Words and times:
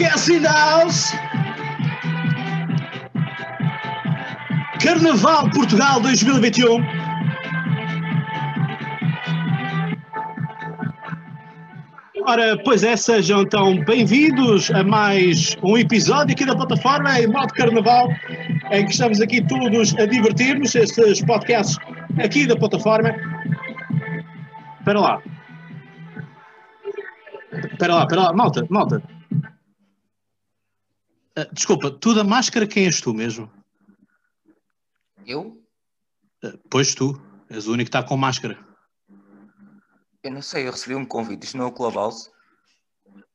The 0.00 0.48
house. 0.48 1.12
Carnaval 4.82 5.50
Portugal 5.50 6.00
2021. 6.00 6.82
Ora, 12.24 12.56
pois 12.64 12.82
é, 12.82 12.96
sejam 12.96 13.42
então 13.42 13.84
bem-vindos 13.84 14.70
a 14.70 14.82
mais 14.82 15.54
um 15.62 15.76
episódio 15.76 16.32
aqui 16.32 16.46
da 16.46 16.56
plataforma 16.56 17.20
em 17.20 17.26
modo 17.26 17.52
carnaval, 17.52 18.08
em 18.70 18.86
que 18.86 18.92
estamos 18.92 19.20
aqui 19.20 19.46
todos 19.46 19.94
a 19.98 20.06
divertir-nos, 20.06 20.74
estes 20.74 21.22
podcasts 21.22 21.76
aqui 22.18 22.46
da 22.46 22.56
plataforma. 22.56 23.14
Espera 24.78 24.98
lá. 24.98 25.22
Espera 27.52 27.94
lá, 27.96 28.02
espera 28.04 28.22
lá, 28.22 28.32
malta, 28.32 28.66
malta. 28.70 29.19
Ah, 31.36 31.46
desculpa, 31.52 31.90
tu 31.90 32.14
da 32.14 32.24
máscara 32.24 32.66
quem 32.66 32.86
és 32.86 33.00
tu 33.00 33.14
mesmo? 33.14 33.50
Eu? 35.26 35.62
Ah, 36.42 36.58
pois 36.70 36.94
tu, 36.94 37.20
és 37.48 37.66
o 37.66 37.72
único 37.72 37.90
que 37.90 37.96
está 37.96 38.06
com 38.06 38.16
máscara. 38.16 38.58
Eu 40.22 40.32
não 40.32 40.42
sei, 40.42 40.66
eu 40.66 40.72
recebi 40.72 40.94
um 40.94 41.04
convite, 41.04 41.44
isto 41.44 41.56
não 41.56 41.66
é 41.66 41.68
o 41.68 41.72
Clubhouse? 41.72 42.30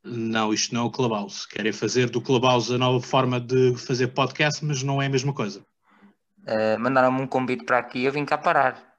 Não, 0.03 0.53
isto 0.53 0.73
não 0.73 0.81
é 0.81 0.83
o 0.85 0.91
Clubhouse. 0.91 1.47
Querem 1.47 1.73
fazer 1.73 2.09
do 2.11 2.21
Clubhouse 2.21 2.73
a 2.73 2.77
nova 2.77 3.03
forma 3.03 3.39
de 3.39 3.75
fazer 3.75 4.09
podcast, 4.09 4.63
mas 4.63 4.83
não 4.83 5.01
é 5.01 5.07
a 5.07 5.09
mesma 5.09 5.33
coisa. 5.33 5.65
Uh, 6.41 6.79
Mandaram-me 6.79 7.21
um 7.21 7.27
convite 7.27 7.65
para 7.65 7.79
aqui 7.79 7.99
e 7.99 8.05
eu 8.05 8.11
vim 8.11 8.23
cá 8.23 8.37
parar. 8.37 8.95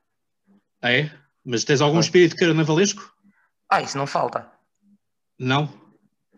É? 0.82 1.10
Mas 1.44 1.62
tens 1.62 1.80
algum 1.80 2.00
espírito 2.00 2.34
carnavalesco? 2.34 3.14
Ah, 3.70 3.80
isso 3.80 3.96
não 3.96 4.06
falta. 4.06 4.50
Não? 5.38 5.72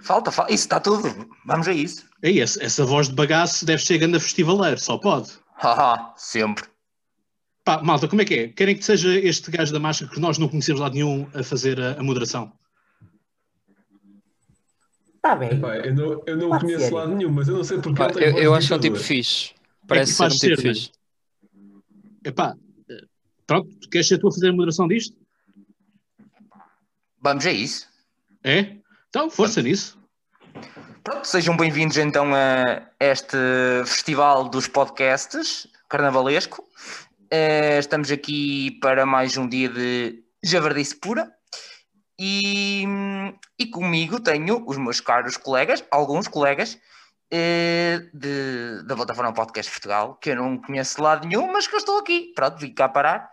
Falta, 0.01 0.31
falta. 0.31 0.53
Isso 0.53 0.65
está 0.65 0.81
tudo. 0.81 1.29
Vamos 1.47 1.69
a 1.69 1.73
isso. 1.73 2.07
Ei, 2.23 2.41
essa, 2.41 2.63
essa 2.63 2.85
voz 2.85 3.09
de 3.09 3.15
bagaço 3.15 3.65
deve 3.65 3.83
ser 3.83 3.99
grande 3.99 4.21
festivaleiro, 4.21 4.79
só 4.79 4.99
pode. 4.99 5.33
Haha, 5.55 6.15
sempre. 6.17 6.65
Pá, 7.65 7.83
malta, 7.83 8.09
como 8.09 8.23
é 8.23 8.25
que 8.25 8.35
é? 8.35 8.49
Querem 8.49 8.77
que 8.77 8.85
seja 8.85 9.15
este 9.19 9.51
gajo 9.51 9.73
da 9.73 9.81
máscara 9.81 10.11
que 10.11 10.21
nós 10.21 10.39
não 10.39 10.49
conhecemos 10.49 10.81
lá 10.81 10.89
nenhum 10.89 11.29
a 11.35 11.43
fazer 11.43 11.81
a, 11.81 12.01
a 12.01 12.03
moderação? 12.03 12.53
Está 15.17 15.37
bem. 15.37 15.51
Epá, 15.51 15.77
eu 15.77 15.95
não, 15.95 16.23
eu 16.27 16.37
não 16.37 16.59
conheço 16.59 16.87
ser. 16.87 16.95
lado 16.95 17.15
nenhum, 17.15 17.31
mas 17.31 17.49
eu 17.49 17.57
não 17.57 17.65
sei 17.65 17.79
porque 17.79 17.99
Pá, 17.99 18.11
eu, 18.13 18.39
eu 18.39 18.53
de 18.53 18.57
acho 18.57 18.69
que 18.69 18.73
é 18.73 18.77
um 18.77 18.81
tipo 18.81 18.97
fixe. 18.97 19.53
Parece 19.87 20.13
ser 20.13 20.25
um 20.25 20.29
tipo 20.29 20.39
ser, 20.39 20.57
né? 20.57 20.75
fixe. 20.75 20.93
Epá, 22.25 22.57
eh, 22.89 23.05
pronto, 23.47 23.89
queres 23.91 24.09
ser 24.09 24.19
tu 24.19 24.29
a 24.29 24.33
fazer 24.33 24.49
a 24.49 24.53
moderação 24.53 24.89
disto? 24.89 25.17
Vamos 27.21 27.45
a 27.45 27.53
isso. 27.53 27.87
É? 28.43 28.78
Então, 29.09 29.31
força 29.31 29.63
nisso. 29.63 29.99
Pronto, 31.03 31.25
sejam 31.27 31.57
bem-vindos 31.57 31.97
então 31.97 32.35
a 32.35 32.83
este 33.01 33.39
festival 33.87 34.51
dos 34.51 34.69
podcasts 34.69 35.67
carnavalesco. 35.89 36.63
Eh, 37.31 37.79
estamos 37.79 38.11
aqui 38.11 38.79
para 38.83 39.07
mais 39.07 39.35
um 39.39 39.49
dia 39.49 39.71
de 39.71 40.23
javardice 40.45 40.95
pura. 40.95 41.33
E, 42.21 42.85
e 43.59 43.67
comigo 43.71 44.21
tenho 44.21 44.63
os 44.67 44.77
meus 44.77 45.01
caros 45.01 45.39
colegas, 45.39 45.83
alguns 45.91 46.29
colegas, 46.29 46.79
eh, 47.33 48.11
de, 48.13 48.83
da 48.83 48.95
plataforma 48.95 49.33
Podcast 49.33 49.73
Portugal, 49.73 50.17
que 50.17 50.31
eu 50.31 50.37
não 50.37 50.59
conheço 50.59 50.97
de 50.97 51.03
lado 51.03 51.27
nenhum, 51.27 51.51
mas 51.51 51.67
que 51.67 51.75
eu 51.75 51.79
estou 51.79 51.97
aqui. 51.99 52.31
Pronto, 52.35 52.59
vim 52.59 52.75
cá 52.75 52.91
parar. 52.91 53.31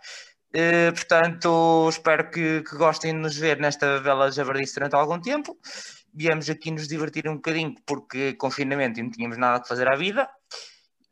Eh, 0.58 0.90
portanto, 0.92 1.86
espero 1.90 2.30
que, 2.30 2.62
que 2.62 2.76
gostem 2.76 3.12
de 3.12 3.18
nos 3.20 3.36
ver 3.36 3.58
nesta 3.60 4.00
bela 4.00 4.30
javardice 4.32 4.74
durante 4.76 4.96
algum 4.96 5.20
tempo. 5.20 5.58
Viemos 6.14 6.48
aqui 6.48 6.70
nos 6.70 6.88
divertir 6.88 7.28
um 7.28 7.34
bocadinho, 7.36 7.74
porque 7.86 8.32
confinamento 8.34 8.98
e 8.98 9.02
não 9.02 9.10
tínhamos 9.10 9.36
nada 9.36 9.60
que 9.60 9.68
fazer 9.68 9.86
à 9.86 9.94
vida. 9.94 10.26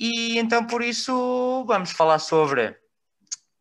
E 0.00 0.38
então, 0.38 0.66
por 0.66 0.82
isso, 0.82 1.64
vamos 1.66 1.90
falar 1.92 2.20
sobre 2.20 2.74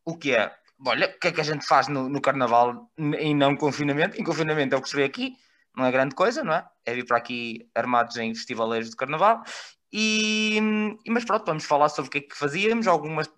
o 0.06 0.18
que 0.18 0.34
é. 0.36 0.54
Olha, 0.88 1.08
o 1.16 1.20
que 1.20 1.28
é 1.30 1.32
que 1.34 1.42
a 1.42 1.44
gente 1.44 1.66
faz 1.68 1.90
no, 1.90 2.08
no 2.10 2.22
carnaval 2.22 2.90
em 2.98 3.36
não 3.36 3.56
confinamento? 3.58 4.20
Em 4.20 4.24
confinamento 4.24 4.76
é 4.76 4.78
o 4.78 4.82
que 4.82 4.90
se 4.90 4.96
vê 4.96 5.04
aqui, 5.04 5.36
não 5.76 5.86
é 5.86 5.92
grande 5.92 6.16
coisa, 6.16 6.44
não 6.46 6.54
é? 6.54 6.66
É 6.86 6.94
vir 6.94 7.06
para 7.06 7.18
aqui 7.18 7.70
armados 7.76 8.16
em 8.18 8.34
festivaleiros 8.34 8.90
de 8.90 8.96
carnaval. 8.96 9.44
E- 9.92 10.62
mas 11.10 11.26
pronto, 11.26 11.46
vamos 11.46 11.66
falar 11.66 11.90
sobre 11.90 12.08
o 12.08 12.12
que 12.12 12.18
é 12.20 12.22
que 12.22 12.38
fazíamos, 12.38 12.88
algumas 12.88 13.30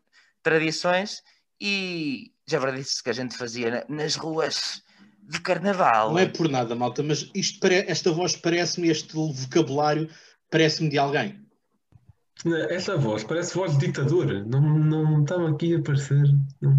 tradições 0.44 1.24
e 1.60 2.35
já 2.48 2.60
disse 2.72 3.04
que 3.04 3.10
a 3.10 3.14
gente 3.14 3.38
fazia 3.38 3.72
na- 3.72 3.96
nas 3.96 4.16
ruas 4.16 4.82
de 5.24 5.40
carnaval. 5.42 6.12
Não 6.12 6.20
é 6.20 6.28
por 6.28 6.48
nada, 6.50 6.76
malta, 6.76 7.02
mas 7.02 7.30
isto, 7.34 7.60
pare- 7.60 7.86
esta 7.88 8.12
voz 8.12 8.36
parece-me, 8.36 8.90
este 8.90 9.14
vocabulário 9.16 10.10
parece-me 10.52 10.90
de 10.90 10.98
alguém. 10.98 11.44
Essa 12.70 12.98
voz 12.98 13.24
parece 13.24 13.56
voz 13.56 13.78
de 13.78 13.88
ditador. 13.88 14.46
Não, 14.46 14.62
não 14.62 15.24
estava 15.24 15.50
aqui 15.50 15.74
a 15.74 15.80
aparecer. 15.80 16.24
Não... 16.62 16.76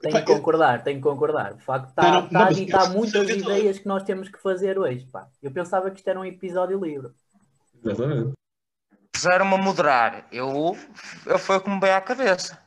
Tenho 0.00 0.14
que 0.14 0.22
concordar, 0.22 0.82
tenho 0.82 0.96
que 0.98 1.02
concordar. 1.02 1.52
De 1.54 1.62
facto, 1.62 1.90
está 1.90 2.02
não, 2.10 2.24
está 2.24 2.32
não, 2.32 2.40
a 2.40 2.44
mas- 2.46 2.56
ditar 2.56 2.90
muitas 2.90 3.28
eu- 3.28 3.36
ideias 3.36 3.78
que 3.80 3.86
nós 3.88 4.02
temos 4.04 4.28
que 4.30 4.38
fazer 4.40 4.78
hoje. 4.78 5.04
Pá. 5.12 5.28
Eu 5.42 5.50
pensava 5.50 5.90
que 5.90 5.98
isto 5.98 6.08
era 6.08 6.18
um 6.18 6.24
episódio 6.24 6.82
livre. 6.82 7.10
Exatamente. 7.84 8.32
Puseram-me 9.12 9.54
a 9.54 9.58
moderar. 9.58 10.26
Eu, 10.32 10.74
eu 11.26 11.38
foi 11.38 11.56
o 11.56 11.60
que 11.60 11.68
me 11.68 11.80
veio 11.80 11.96
à 11.96 12.00
cabeça. 12.00 12.58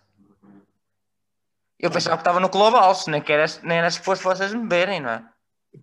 Eu 1.83 1.91
pensava 1.91 2.15
que 2.15 2.21
estava 2.21 2.39
no 2.39 2.49
Clubhouse, 2.49 3.09
nem, 3.11 3.21
que 3.21 3.29
era, 3.29 3.43
nem 3.61 3.79
era 3.79 3.91
suposto 3.91 4.23
vocês 4.23 4.53
me 4.53 4.65
verem, 4.69 5.01
não 5.01 5.09
é? 5.09 5.29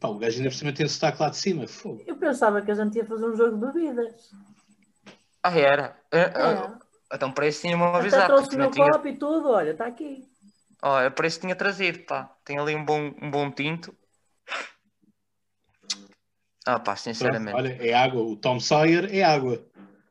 Pá, 0.00 0.08
o 0.08 0.16
gajo 0.16 0.38
ainda 0.38 0.48
por 0.48 0.56
cima 0.56 0.72
tem 0.72 0.88
sotaque 0.88 1.20
lá 1.20 1.28
de 1.28 1.36
cima. 1.36 1.66
Fogo. 1.66 2.02
Eu 2.06 2.16
pensava 2.16 2.62
que 2.62 2.70
a 2.70 2.74
gente 2.74 2.96
ia 2.96 3.04
fazer 3.04 3.26
um 3.26 3.36
jogo 3.36 3.58
de 3.58 3.66
bebidas. 3.66 4.30
Ah, 5.42 5.58
era. 5.58 6.00
É. 6.10 6.32
Então 7.12 7.30
para 7.30 7.48
isso 7.48 7.60
tinha-me 7.60 7.84
Até 7.84 7.98
avisado. 7.98 8.26
trouxe 8.28 8.54
o 8.54 8.58
meu 8.58 8.70
tinha... 8.70 8.88
copo 8.90 9.08
e 9.08 9.18
tudo, 9.18 9.50
olha, 9.50 9.72
está 9.72 9.86
aqui. 9.86 10.26
Olha, 10.82 11.10
para 11.10 11.26
isso 11.26 11.40
tinha 11.40 11.54
trazido, 11.54 11.98
pá. 12.06 12.34
Tem 12.46 12.58
ali 12.58 12.74
um 12.74 12.82
bom, 12.84 13.12
um 13.20 13.30
bom 13.30 13.50
tinto. 13.50 13.94
Ah, 16.64 16.78
pá, 16.78 16.94
Pronto, 16.94 17.00
sinceramente. 17.00 17.54
olha, 17.54 17.76
é 17.78 17.92
água. 17.92 18.22
O 18.22 18.36
Tom 18.36 18.58
Sawyer 18.58 19.14
é 19.14 19.22
água. 19.22 19.62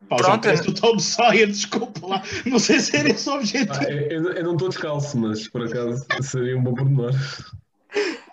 Pá, 0.07 0.15
Pronto, 0.17 0.47
eu- 0.47 0.55
o 0.55 0.73
Tom 0.73 0.97
Sawyer, 0.99 1.47
desculpa 1.47 2.07
lá. 2.07 2.23
Não 2.45 2.57
sei 2.57 2.79
se 2.79 2.95
era 2.95 3.09
esse 3.09 3.29
o 3.29 3.33
objetivo. 3.33 3.73
Ah, 3.73 3.83
eu, 3.83 4.31
eu- 4.33 4.43
não 4.43 4.53
estou 4.53 4.69
descalço, 4.69 5.17
mas 5.17 5.47
por 5.47 5.63
acaso 5.65 6.05
seria 6.21 6.57
um 6.57 6.63
bom 6.63 6.73
pormenor. 6.73 7.13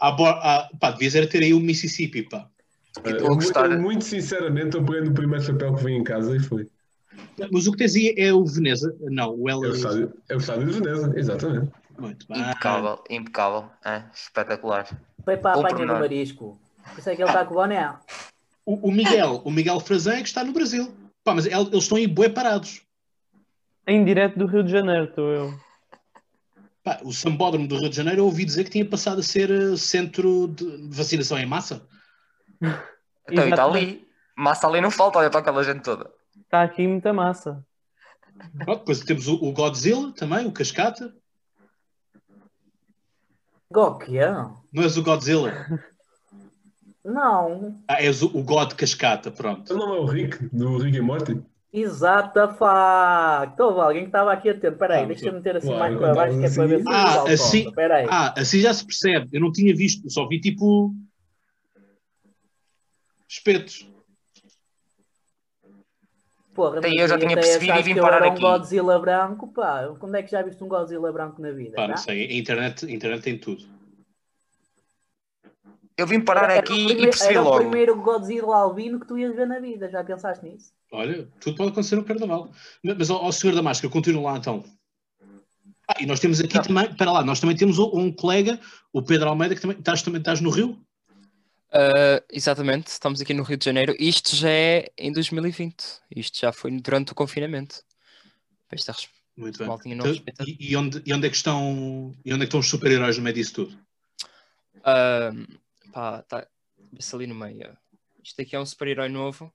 Ah, 0.01 0.11
bo- 0.13 0.27
ah, 0.27 0.69
pá, 0.81 0.91
devias 0.93 1.15
era 1.15 1.27
ter 1.27 1.43
aí 1.43 1.53
o 1.53 1.61
Mississippi, 1.61 2.23
pá. 2.23 2.49
E 3.05 3.11
estou 3.11 3.29
a 3.29 3.31
eu, 3.31 3.35
gostar. 3.35 3.71
eu, 3.71 3.81
muito 3.81 4.05
sinceramente, 4.05 4.77
eu 4.77 4.85
peguei 4.85 5.03
no 5.03 5.13
primeiro 5.13 5.45
chapéu 5.45 5.75
que 5.75 5.85
vi 5.85 5.93
em 5.93 6.05
casa 6.05 6.35
e 6.37 6.41
foi. 6.41 6.69
Mas 7.51 7.67
o 7.67 7.73
que 7.73 7.79
tens 7.79 7.95
aí 7.95 8.15
é 8.17 8.33
o 8.33 8.45
Veneza? 8.45 8.95
Não, 9.01 9.35
o 9.35 9.49
É 9.51 9.57
o 9.57 9.65
Ela. 9.65 9.75
estádio, 9.77 10.13
é 10.29 10.35
o 10.35 10.39
estádio 10.39 10.67
de 10.67 10.73
Veneza, 10.81 11.13
exatamente. 11.17 11.73
Muito 11.99 12.27
bem. 12.29 12.41
Impecável, 12.41 13.05
impecável. 13.11 13.71
É, 13.85 14.03
espetacular. 14.15 14.87
Foi 15.25 15.37
para 15.37 15.53
a 15.53 15.61
apanha 15.67 15.87
do 15.87 15.93
marisco. 15.95 16.59
Por 16.93 16.99
isso 16.99 17.11
é 17.11 17.17
que 17.17 17.23
ele 17.23 17.29
está 17.29 17.45
com 17.45 17.55
o 17.55 17.57
boné. 17.57 17.95
O, 18.65 18.89
o 18.89 18.93
Miguel, 18.93 19.43
o 19.45 19.51
Miguel 19.51 19.81
Frazão 19.81 20.15
é 20.15 20.23
que 20.23 20.29
está 20.29 20.45
no 20.45 20.53
Brasil. 20.53 20.93
Pá, 21.27 21.35
mas 21.35 21.45
el- 21.47 21.67
eles 21.67 21.83
estão 21.83 21.99
aí 21.99 22.07
bué 22.07 22.29
parados. 22.29 22.83
Em 23.85 24.05
direto 24.05 24.39
do 24.39 24.47
Rio 24.47 24.63
de 24.63 24.71
Janeiro, 24.71 25.07
estou 25.07 25.29
eu. 25.29 25.61
Pá, 26.85 27.01
o 27.03 27.13
Sambódromo 27.13 27.67
do 27.67 27.77
Rio 27.81 27.91
de 27.91 27.97
Janeiro 27.97 28.21
eu 28.21 28.27
ouvi 28.27 28.45
dizer 28.45 28.63
que 28.63 28.71
tinha 28.71 28.89
passado 28.89 29.19
a 29.19 29.23
ser 29.25 29.51
eh, 29.51 29.77
centro 29.77 30.47
de 30.47 30.89
vacinação 30.89 31.37
em 31.37 31.45
massa. 31.45 31.85
Então, 33.29 33.45
e 33.45 33.51
está 33.51 33.65
ali. 33.65 34.07
Massa 34.37 34.69
ali 34.69 34.81
não 34.81 34.89
falta, 34.89 35.19
olha 35.19 35.29
para 35.29 35.41
aquela 35.41 35.65
gente 35.65 35.83
toda. 35.83 36.09
Está 36.43 36.63
aqui 36.63 36.87
muita 36.87 37.13
massa. 37.13 37.61
Pronto, 38.65 38.79
depois 38.79 39.01
temos 39.01 39.27
o, 39.27 39.35
o 39.35 39.51
Godzilla 39.53 40.13
também, 40.13 40.47
o 40.47 40.53
Cascata. 40.53 41.13
Gokian? 43.69 44.55
Não 44.73 44.85
és 44.85 44.97
o 44.97 45.03
Godzilla. 45.03 45.51
Não. 47.07 47.79
Ah, 47.87 48.03
és 48.03 48.21
o, 48.21 48.27
o 48.37 48.43
God 48.43 48.73
Cascata, 48.75 49.31
pronto. 49.31 49.63
Então 49.73 49.77
não 49.79 49.95
é 49.95 50.01
o 50.01 50.05
Rick, 50.07 50.45
do 50.53 50.77
Rick 50.79 50.97
e 50.97 51.01
Morty? 51.01 51.41
Exata 51.73 52.49
facto. 52.49 53.61
Houve 53.61 53.81
alguém 53.81 54.03
que 54.03 54.09
estava 54.09 54.33
aqui 54.33 54.51
atento. 54.51 54.75
Espera 54.75 54.97
aí, 54.97 55.05
Ah, 55.05 55.07
deixa-me 55.07 55.37
meter 55.37 55.57
assim 55.57 55.67
claro, 55.69 55.81
mais 55.81 55.97
para 55.97 56.15
baixo, 56.15 56.39
que 56.41 56.47
é 56.47 56.51
para 56.51 56.67
ver 56.67 56.81
se 56.83 56.89
o 56.89 56.91
Ah, 56.91 57.23
assim- 57.23 57.37
solta. 57.37 57.69
Espera 57.69 57.95
aí. 57.97 58.07
Ah, 58.11 58.35
assim 58.37 58.61
já 58.61 58.75
se 58.75 58.85
percebe. 58.85 59.29
Eu 59.33 59.41
não 59.41 59.53
tinha 59.53 59.75
visto, 59.75 60.11
só 60.11 60.27
vi 60.27 60.41
tipo. 60.41 60.93
espetos. 63.29 63.89
Porra, 66.55 66.81
mas 66.81 66.91
eu 66.93 67.07
já 67.09 67.19
tinha 67.19 67.35
percebido 67.35 67.79
e 67.79 67.83
vim 67.83 67.95
parar 67.97 68.17
era 68.17 68.29
um 68.29 68.33
aqui. 68.33 68.41
Godzilla 68.41 68.99
branco, 68.99 69.49
pá. 69.53 69.95
Quando 70.01 70.15
é 70.17 70.23
que 70.23 70.31
já 70.31 70.43
viste 70.43 70.65
um 70.65 70.69
Godzilla 70.69 71.13
branco 71.13 71.41
na 71.41 71.51
vida? 71.51 71.77
Pá, 71.77 71.83
já? 71.83 71.89
não 71.89 71.97
sei, 71.99 72.27
a 72.27 72.33
internet, 72.35 72.87
a 72.87 72.91
internet 72.91 73.23
tem 73.23 73.39
tudo. 73.39 73.76
Eu 75.99 76.07
vim 76.07 76.21
parar 76.21 76.45
Era- 76.45 76.53
era 76.55 76.61
o 76.61 76.65
aqui 76.65 76.75
primeiro- 76.75 77.01
e 77.01 77.05
percebi 77.05 77.31
Era 77.35 77.41
o 77.41 77.45
logo. 77.45 77.57
primeiro 77.57 78.01
Godzilla 78.03 78.57
albino 78.57 79.01
que 79.01 79.07
tu 79.07 79.17
ias 79.19 79.35
ver 79.35 79.47
na 79.47 79.59
vida. 79.59 79.89
Já 79.91 80.05
pensaste 80.05 80.45
nisso? 80.45 80.73
Olha, 80.93 81.29
tudo 81.41 81.57
pode 81.57 81.71
acontecer 81.71 81.97
no 81.97 82.05
carnaval. 82.05 82.51
Mas, 82.83 83.09
ó, 83.11 83.31
senhor 83.33 83.55
da 83.55 83.63
máscara, 83.63 83.91
continua 83.93 84.33
lá 84.33 84.39
então. 84.39 84.63
Ah, 85.89 85.95
e 86.01 86.07
nós 86.07 86.21
temos 86.21 86.41
aqui 86.41 86.55
Não. 86.57 86.63
também, 86.63 86.95
para 86.95 87.13
lá, 87.13 87.25
nós 87.25 87.41
também 87.41 87.57
temos 87.57 87.79
um, 87.79 87.91
um 87.95 88.13
colega, 88.13 88.61
o 88.93 89.01
Pedro 89.03 89.29
Almeida, 89.29 89.55
que 89.55 89.61
também 89.61 89.79
estás, 89.79 90.03
também 90.03 90.19
estás 90.21 90.41
no 90.41 90.51
Rio? 90.51 90.79
Ah, 91.73 92.23
exatamente, 92.31 92.89
estamos 92.89 93.21
aqui 93.21 93.33
no 93.33 93.43
Rio 93.43 93.57
de 93.57 93.65
Janeiro. 93.65 93.95
Isto 93.99 94.35
já 94.37 94.51
é 94.51 94.89
em 94.99 95.13
2020. 95.13 95.83
Isto 96.15 96.39
já 96.41 96.53
foi 96.53 96.71
durante 96.81 97.13
o 97.13 97.15
confinamento. 97.15 97.83
Esta 98.71 98.95
Muito 99.37 99.59
bem. 99.59 99.69
Então, 99.93 100.47
e, 100.47 100.57
e 100.73 100.77
onde, 100.77 101.03
e 101.07 101.13
onde 101.15 101.27
é 101.27 101.31
que 101.31 101.37
estão, 101.37 102.15
e 102.25 102.33
onde 102.35 102.43
é 102.43 102.47
que 102.47 102.49
estão 102.49 102.61
os 102.61 102.69
super-heróis 102.69 103.17
no 103.17 103.23
meio 103.25 103.35
disso 103.35 103.55
tudo? 103.55 103.79
Ah, 104.85 105.31
pá, 105.97 106.23
tá, 106.25 106.47
vê-se 106.93 107.15
ali 107.15 107.27
no 107.27 107.35
meio. 107.35 107.75
Isto 108.23 108.43
aqui 108.43 108.55
é 108.55 108.61
um 108.61 108.67
super-herói 108.67 109.09
novo. 109.09 109.51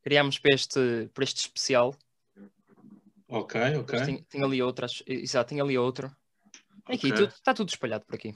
Criámos 0.00 0.38
para 0.38 0.54
este, 0.54 1.10
para 1.12 1.24
este 1.24 1.38
especial. 1.40 1.92
Ok, 3.28 3.60
ok. 3.78 4.04
Tem, 4.04 4.22
tem 4.22 4.44
ali 4.44 4.62
outras. 4.62 5.02
Exato, 5.04 5.48
tem 5.48 5.60
ali 5.60 5.76
outro. 5.76 6.06
Aqui, 6.84 7.08
Ok. 7.08 7.12
tudo- 7.14 7.32
está 7.32 7.52
tudo 7.52 7.68
espalhado 7.68 8.06
por 8.06 8.14
aqui. 8.14 8.32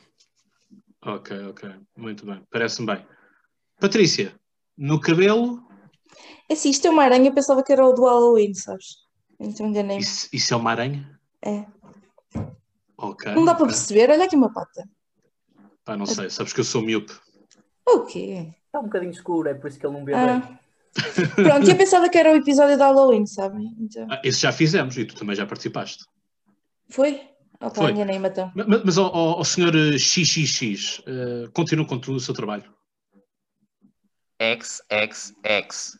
Ok, 1.02 1.46
ok. 1.46 1.70
Muito 1.96 2.26
bem. 2.26 2.44
Parece-me 2.50 2.86
bem. 2.92 3.06
Patrícia, 3.78 4.34
no 4.76 5.00
cabelo, 5.00 5.64
É 6.48 6.54
assim, 6.54 6.70
isto 6.70 6.84
é 6.88 6.90
uma 6.90 7.04
aranha, 7.04 7.28
eu 7.28 7.34
pensava 7.34 7.62
que 7.62 7.72
era 7.72 7.86
o 7.86 7.92
do 7.92 8.04
Halloween, 8.06 8.52
sabes? 8.54 8.96
Então 9.38 9.68
enganei-me. 9.68 10.02
isso, 10.02 10.28
isso 10.32 10.52
é 10.52 10.56
uma 10.56 10.72
aranha? 10.72 11.20
É. 11.40 11.64
Ok. 12.98 13.32
Não 13.32 13.44
dá 13.44 13.54
para 13.54 13.62
ok. 13.64 13.66
perceber, 13.68 14.10
olha 14.10 14.24
aqui 14.24 14.34
uma 14.34 14.52
pata. 14.52 14.84
Pá, 15.90 15.96
não 15.96 16.06
sei, 16.06 16.30
sabes 16.30 16.52
que 16.52 16.60
eu 16.60 16.64
sou 16.64 16.82
miúpe. 16.82 17.12
O 17.84 18.02
quê? 18.06 18.46
Está 18.66 18.78
um 18.78 18.84
bocadinho 18.84 19.10
escuro, 19.10 19.48
é 19.48 19.54
por 19.54 19.66
isso 19.68 19.76
que 19.80 19.84
ele 19.84 19.94
não 19.98 20.04
vê 20.04 20.12
bem. 20.12 20.20
Ah. 20.22 20.60
Pronto, 21.34 21.68
eu 21.68 21.76
pensava 21.76 22.08
que 22.08 22.16
era 22.16 22.30
o 22.32 22.36
episódio 22.36 22.76
do 22.76 22.82
Halloween, 22.84 23.26
sabem? 23.26 23.74
Então, 23.76 24.06
Ah, 24.08 24.20
esse 24.22 24.40
já 24.40 24.52
fizemos 24.52 24.96
e 24.96 25.04
tu 25.04 25.16
também 25.16 25.34
já 25.34 25.44
participaste. 25.46 26.04
foi? 26.88 27.28
Opa, 27.60 27.74
Foi. 27.74 27.90
enganei-me 27.90 28.28
então. 28.28 28.52
Ma- 28.54 28.64
ma- 28.64 28.82
Mas, 28.84 28.96
ao, 28.96 29.06
ao, 29.14 29.28
ao 29.38 29.44
senhor 29.44 29.74
eh, 29.74 29.98
XXX, 29.98 31.02
eh, 31.06 31.48
continua 31.52 31.84
com 31.84 31.98
tudo 31.98 32.16
o 32.18 32.20
seu 32.20 32.32
trabalho. 32.34 32.72
X, 34.38 34.80
X, 34.88 35.34
X. 35.42 35.98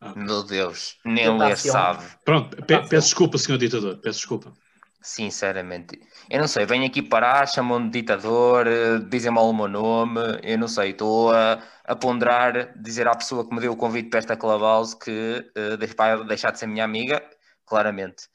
Ah. 0.00 0.14
Meu 0.16 0.42
Deus, 0.42 0.96
nem 1.04 1.28
ler 1.28 1.48
Tentação. 1.50 1.72
sabe. 1.72 2.04
Pronto, 2.24 2.56
pe- 2.56 2.62
Tá 2.62 2.78
peço 2.80 2.88
certo. 2.88 3.02
desculpa, 3.04 3.36
senhor 3.38 3.58
ditador, 3.58 3.98
peço 3.98 4.18
desculpa. 4.20 4.52
Sinceramente, 5.02 5.98
eu 6.28 6.38
não 6.38 6.46
sei, 6.46 6.66
venho 6.66 6.84
aqui 6.84 7.00
parar, 7.00 7.48
chamam-me 7.48 7.88
de 7.88 8.00
ditador, 8.02 8.66
eh, 8.66 8.98
dizem 9.08 9.30
mal 9.32 9.48
o 9.48 9.54
meu 9.54 9.66
nome, 9.66 10.20
eu 10.42 10.58
não 10.58 10.68
sei, 10.68 10.90
estou 10.90 11.32
a, 11.32 11.58
a 11.84 11.96
ponderar, 11.96 12.78
dizer 12.78 13.08
à 13.08 13.14
pessoa 13.16 13.48
que 13.48 13.54
me 13.54 13.60
deu 13.62 13.72
o 13.72 13.76
convite 13.76 14.10
para 14.10 14.18
esta 14.18 14.36
Clubhouse 14.36 14.94
que 14.98 15.50
eh, 15.56 15.76
deixa- 15.78 15.94
vai 15.96 16.24
deixar 16.26 16.50
de 16.50 16.58
ser 16.58 16.66
minha 16.66 16.84
amiga, 16.84 17.22
claramente. 17.64 18.28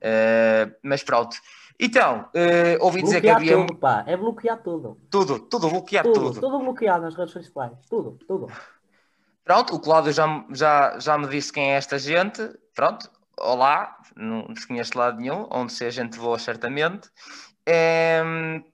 Eh, 0.00 0.68
mas 0.82 1.04
pronto. 1.04 1.36
Então, 1.78 2.28
eh, 2.34 2.76
ouvi 2.80 3.00
dizer 3.02 3.20
que 3.20 3.30
Bloquear 3.30 3.36
havia 3.36 3.66
tudo, 3.66 3.78
pá. 3.78 4.04
É 4.04 4.16
bloquear 4.16 4.60
tudo. 4.60 4.98
tudo, 5.08 5.38
tudo, 5.38 5.68
bloquear 5.70 6.04
Tudo, 6.04 6.20
tudo. 6.32 6.40
tudo 6.40 6.58
bloqueado 6.58 7.02
nas 7.04 7.14
redes 7.14 7.32
sociais. 7.32 7.72
Tudo, 7.88 8.18
tudo. 8.26 8.46
Pronto, 9.44 9.76
o 9.76 9.80
Cláudio 9.80 10.12
já, 10.12 10.44
já, 10.52 10.98
já 10.98 11.16
me 11.16 11.28
disse 11.28 11.52
quem 11.52 11.70
é 11.72 11.76
esta 11.76 11.96
gente. 11.96 12.42
Pronto, 12.74 13.08
olá, 13.40 13.96
não 14.16 14.46
desconheço 14.48 14.92
de 14.92 14.98
lado 14.98 15.20
nenhum, 15.20 15.46
onde 15.50 15.72
se 15.72 15.84
a 15.84 15.90
gente 15.90 16.18
voa 16.18 16.38
certamente. 16.38 17.08
Em, 17.66 18.64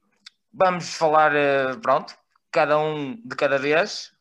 vamos 0.53 0.95
falar, 0.95 1.35
eh, 1.35 1.77
pronto, 1.83 2.15
cada 2.51 2.79
um 2.79 3.17
de 3.25 3.37
cada 3.37 3.59
vez, 3.59 4.13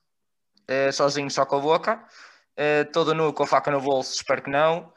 eh, 0.67 0.91
sozinho 0.91 1.29
só 1.29 1.45
com 1.45 1.57
a 1.57 1.59
boca, 1.59 2.03
eh, 2.57 2.83
todo 2.85 3.13
nu 3.13 3.31
com 3.33 3.43
a 3.43 3.47
faca 3.47 3.69
no 3.71 3.79
bolso, 3.81 4.13
espero 4.15 4.41
que 4.41 4.49
não. 4.49 4.91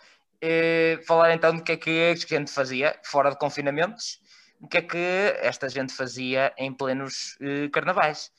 Falar 1.06 1.34
então 1.34 1.56
do 1.56 1.62
que 1.62 1.72
é 1.72 1.76
que 1.76 2.12
a 2.12 2.14
gente 2.14 2.52
fazia 2.52 2.98
fora 3.04 3.30
de 3.30 3.38
confinamentos, 3.38 4.20
o 4.60 4.68
que 4.68 4.78
é 4.78 4.82
que 4.82 5.34
esta 5.40 5.68
gente 5.68 5.92
fazia 5.92 6.52
em 6.56 6.72
plenos 6.72 7.36
carnavais. 7.72 8.30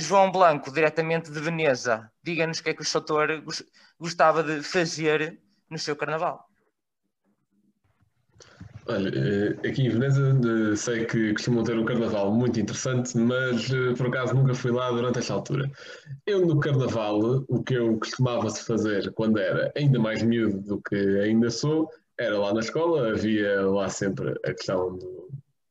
João 0.00 0.32
Blanco, 0.32 0.72
diretamente 0.72 1.30
de 1.30 1.40
Veneza, 1.40 2.10
diga-nos 2.22 2.58
o 2.58 2.64
que 2.64 2.70
é 2.70 2.74
que 2.74 2.82
o 2.82 2.84
Soutor 2.84 3.40
gos- 3.42 3.62
gostava 4.00 4.42
de 4.42 4.62
fazer 4.62 5.38
no 5.70 5.78
seu 5.78 5.96
carnaval. 5.96 6.48
Olha, 8.88 9.08
eh, 9.08 9.68
aqui 9.68 9.82
em 9.82 9.88
Veneza 9.88 10.22
eh, 10.72 10.76
sei 10.76 11.04
que 11.06 11.32
costumam 11.32 11.64
ter 11.64 11.76
um 11.76 11.84
carnaval 11.84 12.32
muito 12.32 12.60
interessante, 12.60 13.18
mas 13.18 13.68
eh, 13.68 13.94
por 13.96 14.06
acaso 14.06 14.32
nunca 14.32 14.54
fui 14.54 14.70
lá 14.70 14.90
durante 14.92 15.18
esta 15.18 15.34
altura. 15.34 15.68
Eu 16.24 16.46
no 16.46 16.60
carnaval, 16.60 17.44
o 17.48 17.64
que 17.64 17.74
eu 17.74 17.98
costumava 17.98 18.48
se 18.48 18.64
fazer 18.64 19.12
quando 19.14 19.38
era 19.38 19.72
ainda 19.76 19.98
mais 19.98 20.22
miúdo 20.22 20.60
do 20.60 20.80
que 20.82 20.94
ainda 20.94 21.50
sou, 21.50 21.90
era 22.16 22.38
lá 22.38 22.54
na 22.54 22.60
escola, 22.60 23.10
havia 23.10 23.60
lá 23.62 23.88
sempre 23.88 24.38
a 24.44 24.54
questão 24.54 24.96
do, 24.96 25.25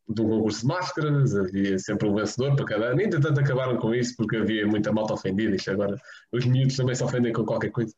um 0.08 0.14
concurso 0.14 0.62
de 0.62 0.68
máscaras, 0.68 1.36
havia 1.36 1.80
sempre 1.80 2.08
um 2.08 2.16
vencedor 2.16 2.56
para 2.56 2.66
cada 2.66 2.86
ano. 2.88 3.02
Entretanto 3.02 3.40
acabaram 3.40 3.78
com 3.78 3.94
isso 3.94 4.14
porque 4.16 4.38
havia 4.38 4.68
muita 4.68 4.92
malta 4.92 5.14
ofendida, 5.14 5.56
isto 5.56 5.72
agora 5.72 5.98
os 6.32 6.46
miúdos 6.46 6.76
também 6.76 6.96
se 6.96 7.04
ofendem 7.04 7.34
com 7.34 7.46
qualquer 7.46 7.72
coisa. 7.72 7.94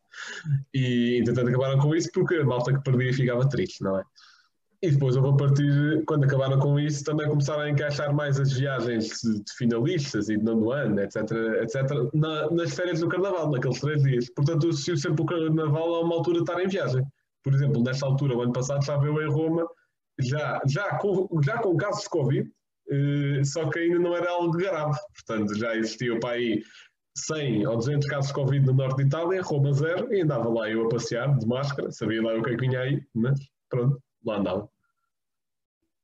E 0.74 1.18
entretanto 1.20 1.50
acabaram 1.50 1.80
com 1.80 1.94
isso 1.96 2.10
porque 2.14 2.36
a 2.36 2.46
malta 2.46 2.74
que 2.74 2.82
perdia 2.84 3.14
ficava 3.14 3.48
triste, 3.50 3.84
não 3.84 3.98
é? 4.00 4.04
E 4.80 4.92
depois 4.92 5.16
eu 5.16 5.24
vou 5.24 5.36
partir, 5.36 6.04
quando 6.06 6.26
acabaram 6.26 6.60
com 6.60 6.80
isso, 6.80 7.04
também 7.04 7.28
começaram 7.28 7.64
a 7.64 7.70
encaixar 7.70 8.14
mais 8.14 8.40
as 8.40 8.54
viagens 8.54 9.08
de 9.24 9.54
finalistas 9.58 10.30
e 10.30 10.38
de 10.38 10.44
nono 10.44 10.72
ano, 10.72 11.00
etc, 11.00 11.32
etc, 11.64 12.14
na- 12.14 12.50
nas 12.52 12.76
férias 12.76 13.00
do 13.00 13.10
Carnaval, 13.10 13.50
naqueles 13.50 13.80
três 13.80 14.04
dias. 14.04 14.30
Portanto, 14.36 14.66
eu 14.66 14.70
associo 14.70 14.96
sempre 14.96 15.24
o 15.24 15.26
Carnaval 15.26 15.96
a 15.96 16.02
uma 16.02 16.14
altura 16.14 16.38
de 16.38 16.44
estar 16.44 16.64
em 16.64 16.68
viagem. 16.68 17.04
Por 17.44 17.56
exemplo, 17.56 17.82
nesta 17.82 18.06
altura, 18.06 18.38
o 18.38 18.42
ano 18.42 18.54
passado, 18.54 18.82
estava 18.82 19.04
eu 19.08 19.20
em 19.20 19.28
Roma, 19.28 19.68
já, 20.20 20.62
já, 20.66 20.98
com, 20.98 21.28
já 21.44 21.58
com 21.60 21.78
casos 21.78 22.04
de 22.04 22.10
Covid, 22.10 22.52
eh, 22.90 23.44
só 23.44 23.70
que 23.70 23.80
ainda 23.80 24.00
não 24.00 24.16
era 24.16 24.30
algo 24.30 24.52
grave. 24.52 24.98
Portanto, 25.14 25.56
já 25.56 25.76
existia 25.76 26.20
para 26.20 26.32
aí 26.32 26.64
100 27.16 27.68
ou 27.68 27.78
200 27.78 28.08
casos 28.08 28.28
de 28.28 28.34
Covid 28.34 28.66
no 28.66 28.74
norte 28.74 28.98
de 28.98 29.04
Itália, 29.04 29.42
Roma 29.42 29.74
zero, 29.74 30.14
e 30.14 30.22
andava 30.22 30.50
lá 30.50 30.70
eu 30.70 30.86
a 30.86 30.90
passear 30.90 31.38
de 31.38 31.46
máscara, 31.48 31.92
sabia 31.92 32.22
lá 32.22 32.34
o 32.34 32.44
que 32.44 32.52
é 32.52 32.56
que 32.56 32.62
vinha 32.62 32.80
aí, 32.80 33.02
mas 33.14 33.40
pronto, 33.70 34.02
lá 34.26 34.38
andava. 34.38 34.70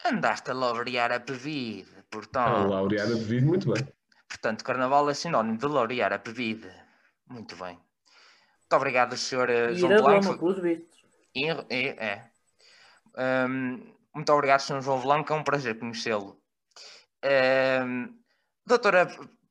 Andaste 0.06 0.51
a 0.51 0.54
laurear 0.54 1.12
a 1.12 1.19
bebida, 1.19 2.00
A 2.00 2.04
portanto. 2.10 2.68
Laureana 2.68 3.15
de 3.15 3.24
Vido, 3.24 3.48
muito 3.48 3.71
bem. 3.71 3.88
Portanto, 4.27 4.63
carnaval 4.63 5.10
é 5.10 5.13
sinónimo 5.13 5.57
de 5.57 5.65
laurear 5.68 6.12
a 6.12 6.18
bebida. 6.18 6.74
Muito 7.30 7.56
bem. 7.56 7.75
Muito 7.75 8.74
obrigado, 8.75 9.15
Sr. 9.15 9.74
João 9.74 9.94
a 9.94 10.01
Blanco. 10.01 10.25
Roma, 10.25 10.38
pelos 10.38 10.60
vistos. 10.60 11.04
É. 11.69 12.24
Hum, 13.48 13.93
muito 14.13 14.31
obrigado, 14.33 14.62
Sr. 14.62 14.81
João 14.81 15.01
Blanco. 15.01 15.33
É 15.33 15.36
um 15.36 15.44
prazer 15.44 15.77
conhecê-lo. 15.80 16.42
Hum, 17.24 18.19
doutora 18.65 19.07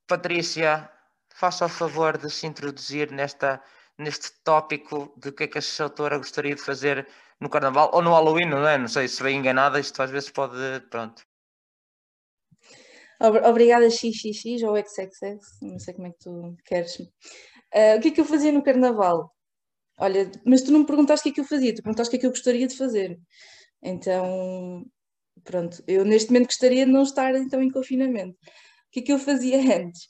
Patrícia, 0.06 0.90
faça 1.34 1.66
o 1.66 1.68
favor 1.68 2.18
de 2.18 2.30
se 2.30 2.46
introduzir 2.46 3.10
nesta, 3.12 3.62
neste 3.98 4.32
tópico 4.44 5.12
de 5.16 5.28
o 5.30 5.32
que 5.32 5.44
é 5.44 5.48
que 5.48 5.58
a 5.58 5.62
doutora 5.78 6.18
gostaria 6.18 6.54
de 6.54 6.62
fazer 6.62 7.08
no 7.40 7.48
Carnaval 7.50 7.90
ou 7.94 8.02
no 8.02 8.10
Halloween, 8.12 8.48
não 8.48 8.66
é? 8.68 8.78
Não 8.78 8.88
sei 8.88 9.08
se 9.08 9.22
bem 9.22 9.38
enganada, 9.38 9.80
isto 9.80 10.02
às 10.02 10.10
vezes 10.10 10.30
pode. 10.30 10.56
Pronto. 10.90 11.22
Ob- 13.20 13.44
Obrigada 13.46 13.88
XXX 13.90 14.62
ou 14.64 14.76
XXX, 14.76 15.58
não 15.62 15.78
sei 15.78 15.94
como 15.94 16.08
é 16.08 16.10
que 16.10 16.18
tu 16.18 16.56
queres. 16.64 16.98
Ah, 17.74 17.96
o 17.96 18.00
que 18.00 18.08
é 18.08 18.10
que 18.12 18.20
eu 18.20 18.24
fazia 18.24 18.52
no 18.52 18.62
Carnaval? 18.62 19.32
Olha, 19.98 20.30
mas 20.46 20.62
tu 20.62 20.72
não 20.72 20.80
me 20.80 20.86
perguntaste 20.86 21.22
o 21.22 21.24
que 21.24 21.30
é 21.30 21.34
que 21.34 21.40
eu 21.42 21.46
fazia, 21.56 21.74
tu 21.74 21.82
perguntaste 21.82 22.08
o 22.08 22.12
que 22.12 22.16
é 22.18 22.20
que 22.20 22.26
eu 22.26 22.30
gostaria 22.30 22.66
de 22.68 22.76
fazer. 22.76 23.18
Então, 23.82 24.84
pronto, 25.44 25.82
eu 25.86 26.04
neste 26.04 26.30
momento 26.30 26.46
gostaria 26.46 26.86
de 26.86 26.92
não 26.92 27.02
estar 27.02 27.34
então 27.34 27.62
em 27.62 27.70
confinamento. 27.70 28.36
O 28.38 28.90
que 28.92 29.00
é 29.00 29.02
que 29.02 29.12
eu 29.12 29.18
fazia 29.18 29.56
antes? 29.82 30.08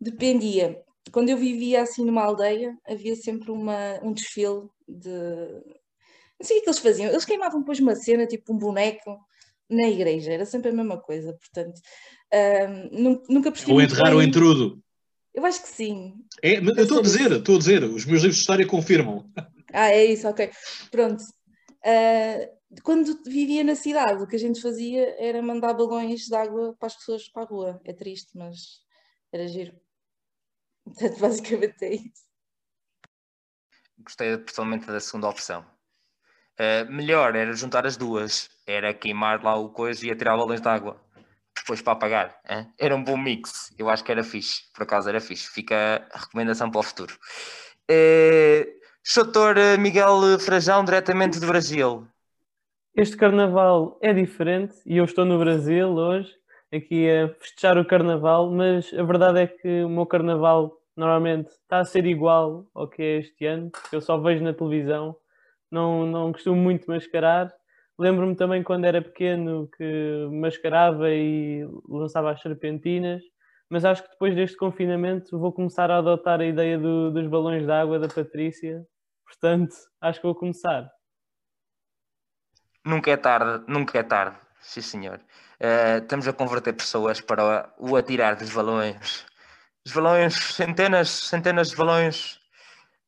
Dependia. 0.00 0.80
Quando 1.12 1.28
eu 1.28 1.36
vivia 1.36 1.82
assim 1.82 2.04
numa 2.04 2.22
aldeia, 2.22 2.76
havia 2.86 3.16
sempre 3.16 3.50
uma, 3.50 3.98
um 4.02 4.12
desfile 4.12 4.68
de. 4.88 5.10
Não 6.38 6.46
sei 6.46 6.58
o 6.58 6.60
que 6.60 6.60
é 6.60 6.62
que 6.62 6.68
eles 6.70 6.78
faziam. 6.78 7.10
Eles 7.10 7.24
queimavam 7.24 7.60
depois 7.60 7.80
uma 7.80 7.94
cena, 7.94 8.26
tipo 8.26 8.52
um 8.52 8.58
boneco, 8.58 9.18
na 9.68 9.88
igreja. 9.88 10.32
Era 10.32 10.46
sempre 10.46 10.70
a 10.70 10.72
mesma 10.72 10.98
coisa. 10.98 11.32
Portanto, 11.34 11.80
nun- 12.92 13.22
nunca 13.28 13.50
percebi. 13.50 13.72
Ou 13.72 13.82
enterrar 13.82 14.14
o 14.14 14.22
intrudo. 14.22 14.82
Eu 15.34 15.44
acho 15.44 15.62
que 15.62 15.68
sim. 15.68 16.14
É, 16.42 16.58
eu 16.58 16.82
estou 16.82 16.98
a 16.98 17.02
dizer, 17.02 17.30
estou 17.32 17.56
a 17.56 17.58
dizer, 17.58 17.84
os 17.84 18.04
meus 18.04 18.22
livros 18.22 18.34
de 18.34 18.40
história 18.40 18.66
confirmam. 18.66 19.30
Ah, 19.72 19.90
é 19.90 20.04
isso, 20.06 20.26
ok. 20.28 20.50
Pronto. 20.90 21.22
Ah, 21.84 22.48
quando 22.82 23.20
vivia 23.24 23.64
na 23.64 23.74
cidade, 23.74 24.22
o 24.22 24.26
que 24.26 24.36
a 24.36 24.38
gente 24.38 24.60
fazia 24.60 25.16
era 25.18 25.42
mandar 25.42 25.74
balões 25.74 26.26
de 26.26 26.34
água 26.34 26.74
para 26.78 26.86
as 26.86 26.96
pessoas 26.96 27.28
para 27.28 27.42
a 27.42 27.46
rua. 27.46 27.80
É 27.84 27.92
triste, 27.92 28.36
mas 28.36 28.80
era 29.32 29.46
giro. 29.48 29.74
Portanto, 30.84 31.18
basicamente 31.18 31.84
é 31.84 31.94
isso. 31.94 32.30
Gostei 33.98 34.38
pessoalmente 34.38 34.86
da 34.86 35.00
segunda 35.00 35.28
opção. 35.28 35.66
Uh, 36.58 36.90
melhor 36.90 37.34
era 37.34 37.52
juntar 37.54 37.86
as 37.86 37.96
duas. 37.96 38.48
Era 38.66 38.94
queimar 38.94 39.42
lá 39.42 39.56
o 39.56 39.70
coisa 39.70 40.06
e 40.06 40.10
atirar 40.10 40.36
balões 40.36 40.60
de 40.60 40.68
água. 40.68 41.00
Depois 41.56 41.82
para 41.82 41.92
apagar. 41.92 42.40
hein? 42.48 42.72
Era 42.78 42.94
um 42.94 43.02
bom 43.02 43.16
mix. 43.16 43.74
Eu 43.78 43.90
acho 43.90 44.04
que 44.04 44.12
era 44.12 44.22
fixe. 44.22 44.70
Por 44.72 44.84
acaso 44.84 45.08
era 45.08 45.20
fixe. 45.20 45.48
Fica 45.50 46.06
a 46.12 46.18
recomendação 46.18 46.70
para 46.70 46.80
o 46.80 46.82
futuro. 46.82 47.18
Uh, 47.90 48.80
Doutor 49.14 49.56
Miguel 49.78 50.38
Frajão, 50.38 50.84
diretamente 50.84 51.40
do 51.40 51.46
Brasil. 51.46 52.06
Este 52.94 53.16
carnaval 53.16 53.98
é 54.02 54.12
diferente 54.12 54.74
e 54.86 54.96
eu 54.96 55.04
estou 55.04 55.24
no 55.24 55.38
Brasil 55.38 55.88
hoje 55.90 56.32
aqui 56.72 57.08
a 57.10 57.28
festejar 57.40 57.78
o 57.78 57.84
carnaval, 57.84 58.50
mas 58.50 58.92
a 58.94 59.02
verdade 59.02 59.40
é 59.40 59.46
que 59.46 59.84
o 59.84 59.88
meu 59.88 60.06
carnaval 60.06 60.76
normalmente 60.96 61.48
está 61.50 61.78
a 61.80 61.84
ser 61.84 62.04
igual 62.06 62.66
ao 62.74 62.88
que 62.88 63.02
é 63.02 63.18
este 63.18 63.46
ano, 63.46 63.70
porque 63.70 63.96
eu 63.96 64.00
só 64.00 64.18
vejo 64.18 64.42
na 64.44 64.52
televisão, 64.52 65.16
não, 65.70 66.04
não 66.06 66.32
costumo 66.32 66.60
muito 66.60 66.86
mascarar. 66.90 67.52
Lembro-me 67.98 68.34
também 68.36 68.62
quando 68.62 68.84
era 68.86 69.00
pequeno 69.02 69.68
que 69.76 70.28
mascarava 70.32 71.10
e 71.10 71.66
lançava 71.88 72.30
as 72.32 72.40
serpentinas, 72.40 73.22
mas 73.68 73.84
acho 73.84 74.02
que 74.02 74.10
depois 74.10 74.34
deste 74.34 74.56
confinamento 74.56 75.38
vou 75.38 75.52
começar 75.52 75.90
a 75.90 75.98
adotar 75.98 76.40
a 76.40 76.44
ideia 76.46 76.78
do- 76.78 77.10
dos 77.12 77.26
balões 77.28 77.64
de 77.64 77.72
água 77.72 77.98
da 77.98 78.08
Patrícia, 78.08 78.84
portanto 79.26 79.74
acho 80.00 80.20
que 80.20 80.26
vou 80.26 80.34
começar. 80.34 80.90
Nunca 82.84 83.10
é 83.10 83.16
tarde, 83.16 83.64
nunca 83.68 83.98
é 83.98 84.02
tarde. 84.02 84.36
Sim, 84.60 84.80
senhor. 84.80 85.20
Eh, 85.58 85.98
estamos 85.98 86.26
a 86.26 86.32
converter 86.32 86.72
pessoas 86.72 87.20
para 87.20 87.74
o 87.78 87.96
atirar 87.96 88.36
dos 88.36 88.50
balões. 88.50 89.26
Os 89.86 89.92
balões, 89.92 90.34
centenas, 90.54 91.08
centenas 91.10 91.70
de 91.70 91.76
balões. 91.76 92.38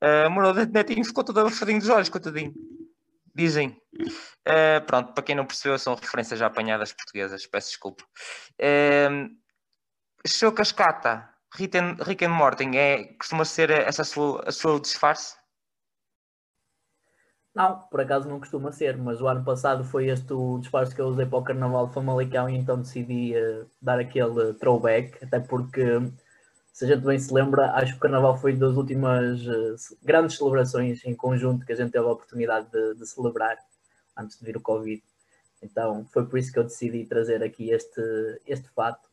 Uh, 0.02 0.28
morou 0.30 0.52
dentro 0.52 0.72
netinho, 0.72 1.04
ficou 1.04 1.22
todo 1.22 1.38
abafadinho 1.40 1.78
dos 1.78 1.88
olhos, 1.88 2.08
coitadinho. 2.08 2.52
Dizem. 3.34 3.80
Eh, 4.44 4.80
pronto, 4.80 5.12
para 5.14 5.22
quem 5.22 5.34
não 5.34 5.46
percebeu, 5.46 5.78
são 5.78 5.94
referências 5.94 6.38
já 6.40 6.46
apanhadas 6.46 6.92
portuguesas, 6.92 7.46
peço 7.46 7.68
desculpa. 7.68 8.04
Uh, 8.60 9.30
Show 10.26 10.52
Cascata, 10.52 11.28
Rick 11.54 11.78
and, 12.24 12.28
Morty, 12.30 12.64
é, 12.76 13.14
costuma 13.14 13.44
ser 13.44 13.70
essa 13.70 14.02
a 14.02 14.04
sua, 14.04 14.48
a 14.48 14.52
sua 14.52 14.80
disfarce? 14.80 15.36
Não, 17.54 17.80
por 17.90 18.00
acaso 18.00 18.28
não 18.28 18.40
costuma 18.40 18.72
ser, 18.72 18.96
mas 18.96 19.20
o 19.20 19.28
ano 19.28 19.44
passado 19.44 19.84
foi 19.84 20.08
este 20.08 20.32
o 20.32 20.58
disfarce 20.58 20.94
que 20.94 21.02
eu 21.02 21.06
usei 21.06 21.26
para 21.26 21.38
o 21.38 21.44
Carnaval 21.44 21.86
de 21.86 21.92
Famalicão 21.92 22.48
e 22.48 22.56
então 22.56 22.80
decidi 22.80 23.34
uh, 23.36 23.66
dar 23.80 23.98
aquele 23.98 24.54
throwback, 24.54 25.22
até 25.22 25.38
porque, 25.38 25.82
se 26.72 26.86
a 26.86 26.88
gente 26.88 27.04
bem 27.04 27.18
se 27.18 27.32
lembra, 27.32 27.72
acho 27.72 27.92
que 27.92 27.98
o 27.98 28.00
Carnaval 28.00 28.38
foi 28.38 28.54
das 28.54 28.74
últimas 28.74 29.46
uh, 29.46 29.76
grandes 30.02 30.38
celebrações 30.38 31.04
em 31.04 31.14
conjunto 31.14 31.66
que 31.66 31.72
a 31.72 31.76
gente 31.76 31.92
teve 31.92 32.06
a 32.06 32.12
oportunidade 32.12 32.70
de, 32.70 32.94
de, 32.94 33.06
celebrar 33.06 33.58
antes 34.16 34.38
de 34.38 34.46
vir 34.46 34.56
o 34.56 34.60
Covid. 34.60 35.02
Então 35.62 36.06
foi 36.06 36.24
por 36.24 36.38
isso 36.38 36.50
que 36.50 36.58
eu 36.58 36.64
decidi 36.64 37.04
trazer 37.04 37.42
aqui 37.42 37.70
este, 37.70 38.00
este 38.46 38.68
fato, 38.70 39.10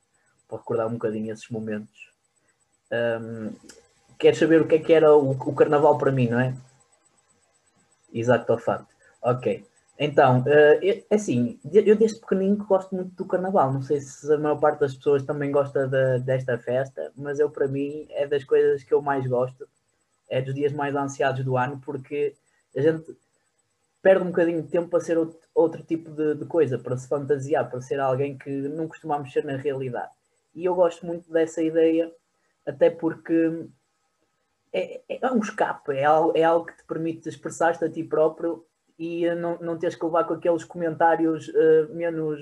para 0.48 0.58
recordar 0.60 0.88
um 0.88 0.94
bocadinho 0.94 1.34
esses 1.34 1.50
momentos. 1.50 2.10
Um, 2.90 3.54
queres 4.18 4.40
saber 4.40 4.62
o 4.62 4.68
que 4.68 4.76
é 4.76 4.80
que 4.80 4.94
era 4.94 5.14
o, 5.14 5.32
o 5.32 5.54
Carnaval 5.54 5.98
para 5.98 6.12
mim, 6.12 6.30
não 6.30 6.40
é? 6.40 6.56
Exato, 8.14 8.58
fato. 8.58 8.88
Ok. 9.22 9.66
Então, 9.98 10.40
uh, 10.42 11.06
assim, 11.14 11.60
eu 11.74 11.96
desde 11.96 12.22
pequenino 12.22 12.56
gosto 12.66 12.96
muito 12.96 13.14
do 13.16 13.26
carnaval. 13.26 13.74
Não 13.74 13.82
sei 13.82 14.00
se 14.00 14.34
a 14.34 14.38
maior 14.38 14.58
parte 14.58 14.80
das 14.80 14.96
pessoas 14.96 15.24
também 15.24 15.52
gosta 15.52 15.88
de, 15.88 16.20
desta 16.20 16.58
festa, 16.58 17.12
mas 17.18 17.38
eu, 17.40 17.50
para 17.50 17.68
mim, 17.68 18.08
é 18.12 18.26
das 18.26 18.46
coisas 18.46 18.82
que 18.84 18.94
eu 18.94 19.02
mais 19.02 19.28
gosto. 19.28 19.68
É 20.30 20.42
dos 20.42 20.56
dias 20.56 20.72
mais 20.72 20.96
ansiados 20.96 21.44
do 21.44 21.58
ano, 21.58 21.82
porque 21.84 22.34
a 22.76 22.82
gente 22.82 23.18
perde 24.02 24.24
um 24.24 24.28
bocadinho 24.28 24.62
de 24.62 24.70
tempo 24.70 24.88
para 24.88 25.02
ser 25.02 25.18
outro, 25.18 25.38
outro 25.54 25.84
tipo 25.84 26.10
de, 26.12 26.36
de, 26.36 26.46
coisa, 26.46 26.80
para 26.80 26.98
se 26.98 27.08
fantasiar, 27.08 27.70
para 27.70 27.82
ser 27.82 28.00
alguém 28.00 28.38
que 28.38 28.50
não 28.50 28.88
costumamos 28.88 29.34
ser 29.34 29.44
na 29.44 29.58
realidade. 29.58 30.12
E 30.56 30.66
eu 30.66 30.76
gosto 30.76 31.06
muito 31.06 31.30
dessa 31.32 31.62
ideia, 31.62 32.10
até 32.66 32.90
porque 32.90 33.68
é, 34.74 35.02
é 35.10 35.32
um 35.32 35.40
escape, 35.40 35.92
é 35.94 36.06
algo, 36.06 36.34
é 36.36 36.44
algo 36.44 36.66
que 36.66 36.78
te 36.78 36.84
permite 36.84 37.28
expressar-te 37.28 37.84
a 37.86 37.90
ti 37.90 38.04
próprio 38.04 38.66
e 38.98 39.30
não, 39.36 39.58
não 39.60 39.78
teres 39.78 39.96
que 39.96 40.06
levar 40.06 40.26
com 40.26 40.34
aqueles 40.34 40.64
comentários 40.64 41.48
uh, 41.50 41.94
menos 41.94 42.42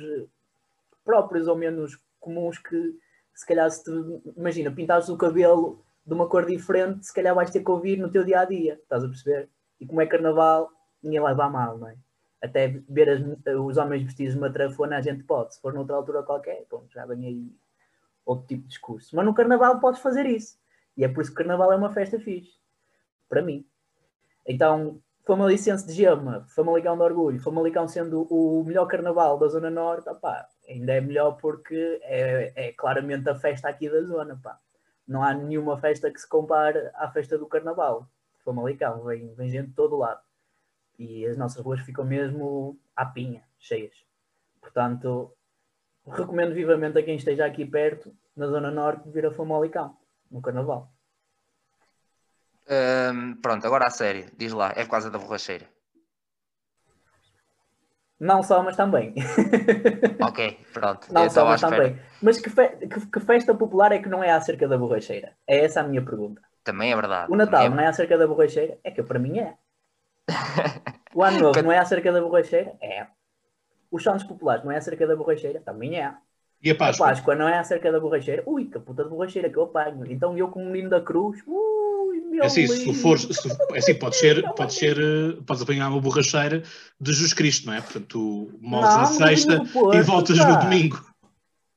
próprios 1.05 1.47
ou 1.47 1.55
menos 1.55 1.99
comuns 2.19 2.57
que 2.57 2.95
se 3.33 3.45
calhar 3.45 3.69
se 3.69 3.83
te, 3.83 3.91
imagina, 4.35 4.71
pintares 4.71 5.09
o 5.09 5.17
cabelo 5.17 5.85
de 6.05 6.13
uma 6.13 6.27
cor 6.27 6.45
diferente, 6.45 7.05
se 7.05 7.13
calhar 7.13 7.35
vais 7.35 7.51
ter 7.51 7.63
que 7.63 7.69
ouvir 7.69 7.97
no 7.97 8.09
teu 8.09 8.23
dia 8.23 8.39
a 8.39 8.45
dia, 8.45 8.73
estás 8.81 9.03
a 9.03 9.07
perceber? 9.07 9.49
E 9.79 9.85
como 9.85 10.01
é 10.01 10.07
carnaval, 10.07 10.71
ninguém 11.03 11.21
leva 11.21 11.45
a 11.45 11.49
mal, 11.49 11.77
não 11.77 11.89
é? 11.89 11.95
Até 12.41 12.81
ver 12.89 13.09
as, 13.09 13.21
os 13.55 13.77
homens 13.77 14.03
vestidos 14.03 14.33
de 14.33 14.39
matrafona 14.39 14.97
a 14.97 15.01
gente 15.01 15.23
pode, 15.23 15.53
se 15.53 15.61
for 15.61 15.73
noutra 15.73 15.95
altura 15.95 16.23
qualquer, 16.23 16.65
bom, 16.69 16.85
já 16.89 17.05
vem 17.05 17.25
aí 17.25 17.55
outro 18.25 18.47
tipo 18.47 18.63
de 18.63 18.69
discurso. 18.69 19.15
Mas 19.15 19.25
no 19.25 19.33
carnaval 19.33 19.79
podes 19.79 20.01
fazer 20.01 20.25
isso. 20.25 20.57
E 20.97 21.03
é 21.03 21.07
por 21.07 21.21
isso 21.21 21.29
que 21.29 21.35
o 21.35 21.37
Carnaval 21.37 21.71
é 21.71 21.75
uma 21.75 21.93
festa 21.93 22.19
fixe. 22.19 22.57
Para 23.29 23.43
mim. 23.43 23.65
Então, 24.45 24.99
Famalicense 25.23 25.85
de 25.85 25.93
Gema, 25.93 26.45
Famalicão 26.47 26.97
de 26.97 27.03
Orgulho, 27.03 27.39
Famalicão 27.39 27.87
sendo 27.87 28.23
o 28.33 28.63
melhor 28.63 28.87
Carnaval 28.87 29.37
da 29.37 29.47
Zona 29.47 29.69
Norte, 29.69 30.09
ainda 30.67 30.93
é 30.93 31.01
melhor 31.01 31.33
porque 31.33 31.99
é, 32.01 32.53
é, 32.55 32.71
claramente 32.71 33.29
a 33.29 33.35
festa 33.35 33.69
aqui 33.69 33.89
da 33.89 34.01
zona. 34.03 34.39
Não 35.07 35.21
há 35.21 35.33
nenhuma 35.33 35.77
festa 35.77 36.09
que 36.09 36.19
se 36.19 36.27
compare 36.27 36.89
à 36.95 37.11
festa 37.11 37.37
do 37.37 37.45
Carnaval. 37.45 38.07
Famalicão, 38.43 39.03
vem, 39.03 39.33
vem 39.35 39.49
gente 39.49 39.67
de 39.67 39.73
todo 39.73 39.97
lado. 39.97 40.21
E 40.97 41.25
as 41.25 41.37
nossas 41.37 41.63
ruas 41.63 41.81
ficam 41.81 42.05
mesmo 42.05 42.79
à 42.95 43.05
pinha, 43.05 43.43
cheias. 43.59 43.95
Portanto, 44.61 45.33
recomendo 46.07 46.53
vivamente 46.53 46.97
a 46.97 47.03
quem 47.03 47.17
esteja 47.17 47.45
aqui 47.45 47.65
perto, 47.65 48.15
na 48.35 48.47
Zona 48.47 48.71
Norte, 48.71 49.09
vir 49.09 49.25
a 49.25 49.31
Famalicão 49.31 49.95
no 50.31 50.41
carnaval. 50.41 50.91
Pronto, 53.41 53.65
agora 53.65 53.87
a 53.87 53.89
sério, 53.89 54.29
diz 54.37 54.51
lá, 54.51 54.73
é 54.75 54.83
por 54.83 54.91
causa 54.91 55.09
da 55.09 55.17
borracheira. 55.17 55.65
Não 58.19 58.41
só, 58.41 58.63
mas 58.63 58.75
também. 58.75 59.13
ok, 60.21 60.59
pronto. 60.73 61.13
Não 61.13 61.29
só, 61.29 61.45
mas 61.45 61.61
também. 61.61 61.99
Mas 62.21 62.39
que, 62.39 62.49
fe 62.49 62.69
que, 62.69 63.07
que, 63.07 63.19
festa 63.19 63.53
popular 63.53 63.91
é 63.91 63.99
que 63.99 64.09
não 64.09 64.23
é 64.23 64.31
acerca 64.31 64.67
da 64.67 64.77
borracheira? 64.77 65.33
É 65.45 65.63
essa 65.63 65.81
a 65.81 65.83
minha 65.83 66.03
pergunta. 66.03 66.41
Também 66.63 66.91
é 66.91 66.95
verdade. 66.95 67.31
O 67.31 67.35
Natal 67.35 67.65
é... 67.65 67.69
não 67.69 67.79
é 67.79 67.85
acerca 67.85 68.17
da 68.17 68.27
borracheira? 68.27 68.79
É 68.83 68.89
que 68.89 69.03
para 69.03 69.19
mim 69.19 69.37
é. 69.37 69.53
o 71.13 71.23
Ano 71.23 71.39
Novo 71.39 71.61
não 71.61 71.71
é 71.71 71.77
acerca 71.77 72.11
da 72.11 72.19
borracheira? 72.19 72.75
É. 72.81 73.05
Os 73.91 74.03
Santos 74.03 74.23
Populares 74.23 74.63
não 74.63 74.71
é 74.71 74.77
acerca 74.77 75.05
da 75.05 75.15
borracheira? 75.15 75.61
Também 75.61 75.99
é. 75.99 76.13
E 76.61 76.71
a 76.71 76.75
Páscoa? 76.75 77.05
A 77.05 77.09
Páscoa 77.09 77.35
não 77.35 77.47
é 77.47 77.57
acerca 77.59 77.91
da 77.91 77.99
borracheira? 77.99 78.43
Ui, 78.45 78.65
que 78.65 78.79
puta 78.79 79.03
de 79.03 79.09
borracheira 79.09 79.49
que 79.49 79.57
eu 79.57 79.63
apanho. 79.63 80.05
Então 80.11 80.37
eu, 80.37 80.47
como 80.49 80.65
menino 80.65 80.89
da 80.89 81.01
cruz, 81.01 81.41
ui, 81.45 82.21
meu 82.21 82.43
é 82.43 82.47
assim, 82.47 82.65
se 82.67 82.83
tu 82.83 82.93
fores, 82.93 83.23
se, 83.23 83.47
é 83.73 83.77
assim, 83.77 83.95
pode 83.95 84.15
ser, 84.15 84.41
pode 84.55 84.73
ser, 84.73 84.97
podes 85.43 85.61
apanhar 85.61 85.89
uma 85.89 86.01
borracheira 86.01 86.63
de 86.99 87.13
Jesus 87.13 87.33
Cristo, 87.33 87.67
não 87.67 87.73
é? 87.73 87.81
Portanto, 87.81 88.07
tu 88.07 88.59
morres 88.59 88.95
na 88.95 89.05
sexta 89.05 89.65
Porto, 89.65 89.97
e 89.97 90.01
voltas 90.01 90.37
pá. 90.39 90.47
no 90.47 90.59
domingo. 90.59 91.05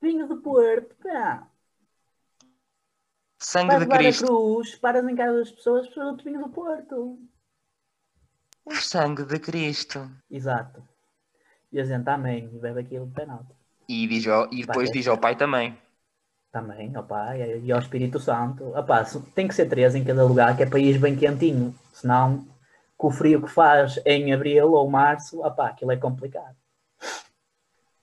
Vinho 0.01 0.27
de 0.27 0.37
Porto, 0.37 0.97
pá. 1.03 1.47
Sangue 3.39 3.69
Vais 3.69 3.81
de 3.81 3.89
Cristo. 3.89 4.25
a 4.25 4.27
cruz, 4.27 4.75
paras 4.77 5.09
em 5.09 5.15
casa 5.15 5.39
das 5.39 5.51
pessoas, 5.51 5.83
as 5.83 5.89
pessoas 5.89 6.17
do 6.17 6.25
vinho 6.25 6.41
do 6.41 6.49
Porto. 6.51 7.19
O 8.65 8.75
sangue 8.75 9.25
de 9.25 9.39
Cristo. 9.39 10.11
Exato. 10.31 10.83
E 11.73 11.81
a 11.81 11.85
gente 11.85 12.09
amém, 12.09 12.51
e 12.53 12.59
bebe 12.59 12.81
aquilo 12.81 13.07
de 13.07 13.15
penalti. 13.15 13.60
E, 13.91 14.07
diz 14.07 14.25
ao, 14.29 14.47
e 14.53 14.65
depois 14.65 14.89
Vai, 14.89 14.99
diz 14.99 15.09
ao 15.09 15.19
pai 15.19 15.35
também. 15.35 15.77
Também, 16.53 16.95
ao 16.95 17.03
pai 17.03 17.61
e 17.61 17.73
ao 17.73 17.81
Espírito 17.81 18.21
Santo. 18.21 18.69
Opá, 18.79 19.05
tem 19.35 19.49
que 19.49 19.55
ser 19.55 19.69
três 19.69 19.97
em 19.97 20.05
cada 20.05 20.25
lugar, 20.25 20.57
que 20.57 20.63
é 20.63 20.79
ir 20.79 21.01
bem 21.01 21.17
quentinho. 21.17 21.75
Senão, 21.93 22.47
com 22.97 23.09
o 23.09 23.11
frio 23.11 23.43
que 23.43 23.51
faz 23.51 24.01
em 24.07 24.33
abril 24.33 24.71
ou 24.71 24.89
março, 24.89 25.45
opá, 25.45 25.71
aquilo 25.71 25.91
é 25.91 25.97
complicado. 25.97 26.55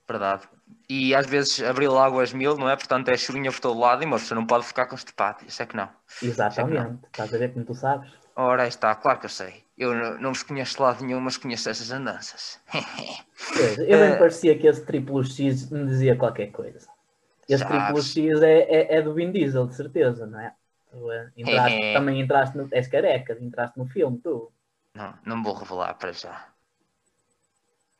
Verdade. 0.06 0.42
E 0.90 1.14
às 1.14 1.26
vezes 1.26 1.62
abril 1.62 1.98
águas 1.98 2.34
mil, 2.34 2.58
não 2.58 2.68
é? 2.68 2.76
Portanto, 2.76 3.08
é 3.08 3.16
chuvinha 3.16 3.50
por 3.50 3.60
todo 3.60 3.80
lado 3.80 4.02
e 4.02 4.06
uma 4.06 4.18
pessoa 4.18 4.38
não 4.38 4.46
pode 4.46 4.66
ficar 4.66 4.84
constipado. 4.84 5.38
Isso 5.46 5.62
é 5.62 5.66
que 5.66 5.74
não. 5.74 5.88
Exatamente. 6.22 6.76
É 6.76 6.82
que 6.82 6.88
não. 6.90 7.00
Estás 7.06 7.34
a 7.34 7.38
ver 7.38 7.52
como 7.54 7.64
tu 7.64 7.74
sabes? 7.74 8.12
Ora, 8.36 8.68
está, 8.68 8.94
claro 8.94 9.20
que 9.20 9.24
eu 9.24 9.30
sei. 9.30 9.64
Eu 9.78 9.94
não, 9.94 10.20
não 10.20 10.32
vos 10.32 10.42
conheço 10.42 10.74
de 10.74 10.82
lado 10.82 11.04
nenhum, 11.04 11.20
mas 11.20 11.36
conheço 11.36 11.70
essas 11.70 11.90
andanças. 11.92 12.60
Eu 13.78 13.98
bem 14.00 14.18
parecia 14.18 14.58
que 14.58 14.66
esse 14.66 14.84
triplo 14.84 15.22
X 15.24 15.70
me 15.70 15.86
dizia 15.86 16.16
qualquer 16.16 16.48
coisa. 16.48 16.88
Esse 17.48 17.64
triplo 17.64 18.02
X 18.02 18.42
é, 18.42 18.60
é, 18.62 18.96
é 18.96 19.02
do 19.02 19.14
Vin 19.14 19.30
Diesel, 19.30 19.66
de 19.66 19.74
certeza, 19.76 20.26
não 20.26 20.40
é? 20.40 20.52
Eh, 20.92 21.30
entraste, 21.36 21.80
também 21.94 22.20
entraste 22.20 22.56
no. 22.56 22.68
És 22.72 22.88
careca, 22.88 23.38
entraste 23.40 23.78
no 23.78 23.86
filme, 23.86 24.18
tu. 24.18 24.52
Não, 24.94 25.14
não 25.24 25.42
vou 25.42 25.54
revelar 25.54 25.94
para 25.94 26.12
já. 26.12 26.48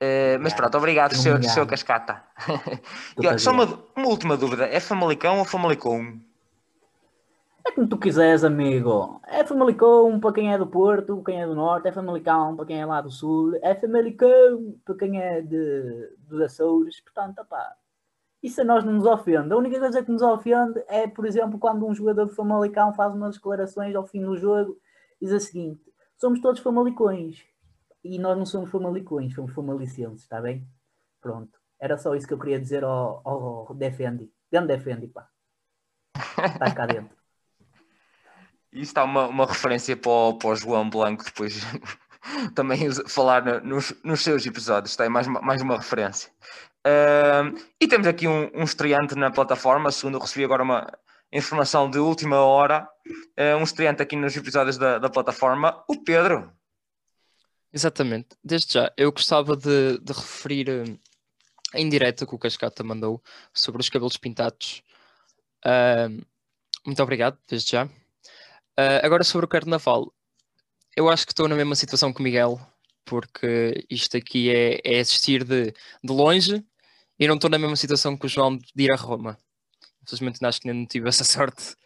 Eh, 0.01 0.39
mas 0.39 0.55
pronto, 0.55 0.77
obrigado, 0.77 1.15
seu, 1.15 1.35
Obrigado. 1.35 1.55
seu 1.55 1.67
Cascata. 1.67 2.23
E, 3.21 3.27
olha, 3.27 3.39
Só 3.39 3.53
uma, 3.53 3.65
uma 3.97 4.09
última 4.09 4.37
dúvida: 4.37 4.67
é 4.67 4.81
Famalicão 4.81 5.39
ou 5.39 5.45
Famalicão? 5.45 6.21
É 7.69 7.73
como 7.73 7.87
tu 7.87 7.99
quiseres, 7.99 8.45
amigo. 8.45 9.21
É 9.27 9.45
Famalicão 9.45 10.19
para 10.19 10.33
quem 10.33 10.51
é 10.51 10.57
do 10.57 10.67
Porto, 10.67 11.23
quem 11.23 11.43
é 11.43 11.47
do 11.47 11.55
Norte, 11.55 11.87
é 11.87 11.93
Famalicão 11.93 12.57
para 12.57 12.65
quem 12.65 12.81
é 12.81 12.87
lá 12.87 13.03
do 13.03 13.11
Sul, 13.11 13.59
é 13.63 13.75
Famalicão 13.75 14.75
para 14.87 14.97
quem 14.97 15.21
é 15.21 15.43
de, 15.43 16.17
dos 16.21 16.41
Açores. 16.41 16.99
Portanto, 17.03 17.41
opá, 17.41 17.77
isso 18.43 18.63
a 18.63 18.65
nós 18.65 18.85
não 18.85 18.95
nos 18.95 19.05
ofende. 19.05 19.53
A 19.53 19.57
única 19.59 19.79
coisa 19.79 20.03
que 20.03 20.11
nos 20.11 20.23
ofende 20.23 20.83
é, 20.89 21.07
por 21.07 21.27
exemplo, 21.27 21.59
quando 21.59 21.87
um 21.87 21.95
jogador 21.95 22.27
de 22.27 22.35
Famalicão 22.35 22.95
faz 22.95 23.15
umas 23.15 23.35
declarações 23.35 23.95
ao 23.95 24.07
fim 24.07 24.23
do 24.23 24.35
jogo 24.35 24.79
e 25.21 25.27
diz 25.27 25.35
a 25.35 25.39
seguinte: 25.39 25.83
somos 26.17 26.41
todos 26.41 26.63
Famalicões. 26.63 27.45
E 28.03 28.19
nós 28.19 28.39
não 28.39 28.47
somos 28.47 28.71
Famalicões, 28.71 29.35
somos 29.35 29.53
Famalicenses, 29.53 30.23
está 30.23 30.41
bem? 30.41 30.67
Pronto. 31.21 31.59
Era 31.79 31.99
só 31.99 32.15
isso 32.15 32.27
que 32.27 32.33
eu 32.33 32.39
queria 32.39 32.59
dizer 32.59 32.83
ao, 32.83 33.21
ao 33.23 33.75
Defendi. 33.75 34.33
Grande 34.51 34.69
Defendi, 34.69 35.07
pá. 35.09 35.29
Estás 36.17 36.73
cá 36.73 36.87
dentro. 36.87 37.18
Isto 38.79 38.91
está 38.91 39.05
uma, 39.05 39.27
uma 39.27 39.45
referência 39.47 39.97
para 39.97 40.11
o, 40.11 40.35
para 40.39 40.51
o 40.51 40.57
João 40.57 40.89
Blanco 40.89 41.25
depois 41.25 41.61
também 42.55 42.91
falar 43.09 43.45
no- 43.45 43.61
nos, 43.61 43.93
nos 44.05 44.21
seus 44.23 44.47
episódios. 44.47 44.95
Tem 44.97 45.09
mais, 45.09 45.27
mais 45.27 45.63
uma 45.63 45.77
referência. 45.77 46.31
Ahm, 46.87 47.55
e 47.81 47.89
temos 47.89 48.07
aqui 48.07 48.29
um, 48.29 48.51
um 48.55 48.63
estreante 48.63 49.15
na 49.17 49.31
plataforma, 49.31 49.91
segundo 49.91 50.19
recebi 50.19 50.45
agora 50.45 50.63
uma 50.63 50.87
informação 51.33 51.91
de 51.91 51.99
última 51.99 52.37
hora, 52.39 52.89
eh, 53.37 53.55
um 53.57 53.63
estreante 53.63 54.01
aqui 54.01 54.17
nos 54.17 54.35
episódios 54.37 54.79
da, 54.79 54.99
da 54.99 55.11
plataforma, 55.11 55.85
o 55.89 56.03
Pedro. 56.03 56.51
Exatamente. 57.73 58.29
Desde 58.43 58.75
já, 58.75 58.93
eu 58.97 59.13
gostava 59.13 59.55
de, 59.57 59.99
de 59.99 60.13
referir 60.13 60.69
eh, 60.71 60.85
em 61.75 61.89
direto 61.89 62.27
que 62.27 62.35
o 62.35 62.39
Cascata 62.39 62.83
mandou 62.83 63.23
sobre 63.53 63.83
os 63.83 63.91
cabelos 63.91 64.17
pintados. 64.17 64.83
Muito 66.87 67.03
obrigado, 67.03 67.37
desde 67.47 67.73
já. 67.73 67.89
Ah, 68.79 69.01
agora 69.05 69.25
sobre 69.25 69.45
o 69.45 69.49
Carnaval. 69.49 70.15
Eu 70.97 71.09
acho 71.09 71.27
que 71.27 71.33
estou 71.33 71.49
na 71.49 71.57
mesma 71.57 71.75
situação 71.75 72.13
que 72.13 72.21
o 72.21 72.23
Miguel, 72.23 72.61
porque 73.05 73.85
isto 73.91 74.17
aqui 74.17 74.51
é, 74.51 74.81
é 74.85 75.01
assistir 75.01 75.45
de, 75.45 75.73
de 75.73 76.13
longe 76.13 76.65
e 77.19 77.29
não 77.29 77.37
estou 77.37 77.51
na 77.51 77.59
mesma 77.59 77.77
situação 77.77 78.17
que 78.17 78.27
o 78.27 78.29
João 78.29 78.57
de 78.59 78.85
ir 78.85 78.93
a 78.93 78.97
Roma. 78.97 79.39
Infelizmente 80.03 80.45
acho 80.47 80.61
que 80.61 80.73
não 80.73 80.87
tive 80.87 81.09
essa 81.09 81.25
sorte. 81.25 81.77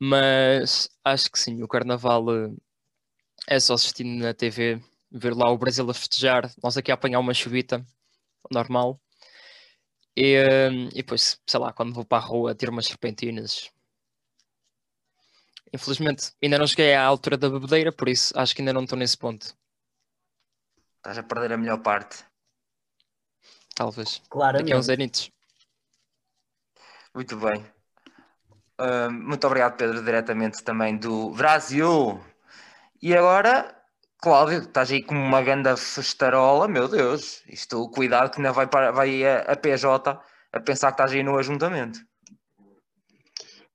Mas 0.00 0.90
acho 1.04 1.30
que 1.32 1.38
sim, 1.38 1.62
o 1.62 1.68
Carnaval 1.68 2.24
eh, 2.34 2.50
é 3.48 3.60
só 3.60 3.74
assistir 3.74 4.04
na 4.04 4.34
TV, 4.34 4.80
ver 5.10 5.34
lá 5.34 5.50
o 5.50 5.58
Brasil 5.58 5.88
a 5.90 5.94
festejar, 5.94 6.52
nós 6.62 6.76
aqui 6.76 6.90
a 6.92 6.94
apanhar 6.94 7.20
uma 7.20 7.34
chuvita, 7.34 7.84
normal. 8.52 9.00
E, 10.16 10.34
eh, 10.36 10.70
e 10.92 10.96
depois, 10.96 11.40
sei 11.46 11.60
lá, 11.60 11.72
quando 11.72 11.94
vou 11.94 12.04
para 12.04 12.18
a 12.22 12.26
rua 12.26 12.54
ter 12.54 12.68
umas 12.70 12.86
serpentinas. 12.86 13.70
Infelizmente, 15.72 16.32
ainda 16.42 16.58
não 16.58 16.66
cheguei 16.66 16.94
à 16.94 17.04
altura 17.04 17.36
da 17.36 17.48
bebedeira, 17.48 17.92
por 17.92 18.08
isso 18.08 18.32
acho 18.36 18.54
que 18.54 18.62
ainda 18.62 18.72
não 18.72 18.84
estou 18.84 18.98
nesse 18.98 19.16
ponto. 19.16 19.54
Estás 20.96 21.18
a 21.18 21.22
perder 21.22 21.52
a 21.52 21.56
melhor 21.56 21.78
parte. 21.78 22.24
Talvez. 23.74 24.18
Daqui 24.18 24.26
a 24.26 24.30
Claramente. 24.30 24.74
uns 24.74 24.88
anitos. 24.88 25.30
Muito 27.14 27.36
bem. 27.36 27.64
Ah, 28.78 29.10
muito 29.10 29.46
obrigado, 29.46 29.76
Pedro, 29.76 30.02
diretamente 30.02 30.62
também 30.62 30.96
do 30.96 31.30
Brasil. 31.30 32.18
E 33.02 33.14
agora, 33.16 33.74
Cláudio, 34.18 34.60
estás 34.60 34.90
aí 34.90 35.02
com 35.02 35.14
uma 35.14 35.42
ganda 35.42 35.76
festarola, 35.76 36.66
meu 36.66 36.88
Deus. 36.88 37.42
Isto, 37.46 37.88
cuidado 37.90 38.30
que 38.30 38.38
ainda 38.38 38.52
vai, 38.52 38.66
para, 38.66 38.90
vai 38.90 39.24
a, 39.24 39.52
a 39.52 39.56
PJ 39.56 40.20
a 40.52 40.60
pensar 40.60 40.88
que 40.88 40.94
estás 40.94 41.12
aí 41.12 41.22
no 41.22 41.38
ajuntamento. 41.38 42.00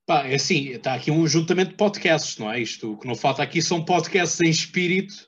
Pá, 0.06 0.28
é 0.28 0.36
assim, 0.36 0.70
está 0.70 0.94
aqui 0.94 1.10
um 1.10 1.28
juntamento 1.28 1.72
de 1.72 1.78
podcasts, 1.78 2.38
não 2.38 2.52
é? 2.52 2.60
Isto, 2.60 2.94
o 2.94 2.98
que 2.98 3.08
não 3.08 3.16
falta 3.16 3.42
aqui 3.42 3.62
são 3.62 3.84
podcasts 3.84 4.40
em 4.40 4.50
espírito 4.50 5.28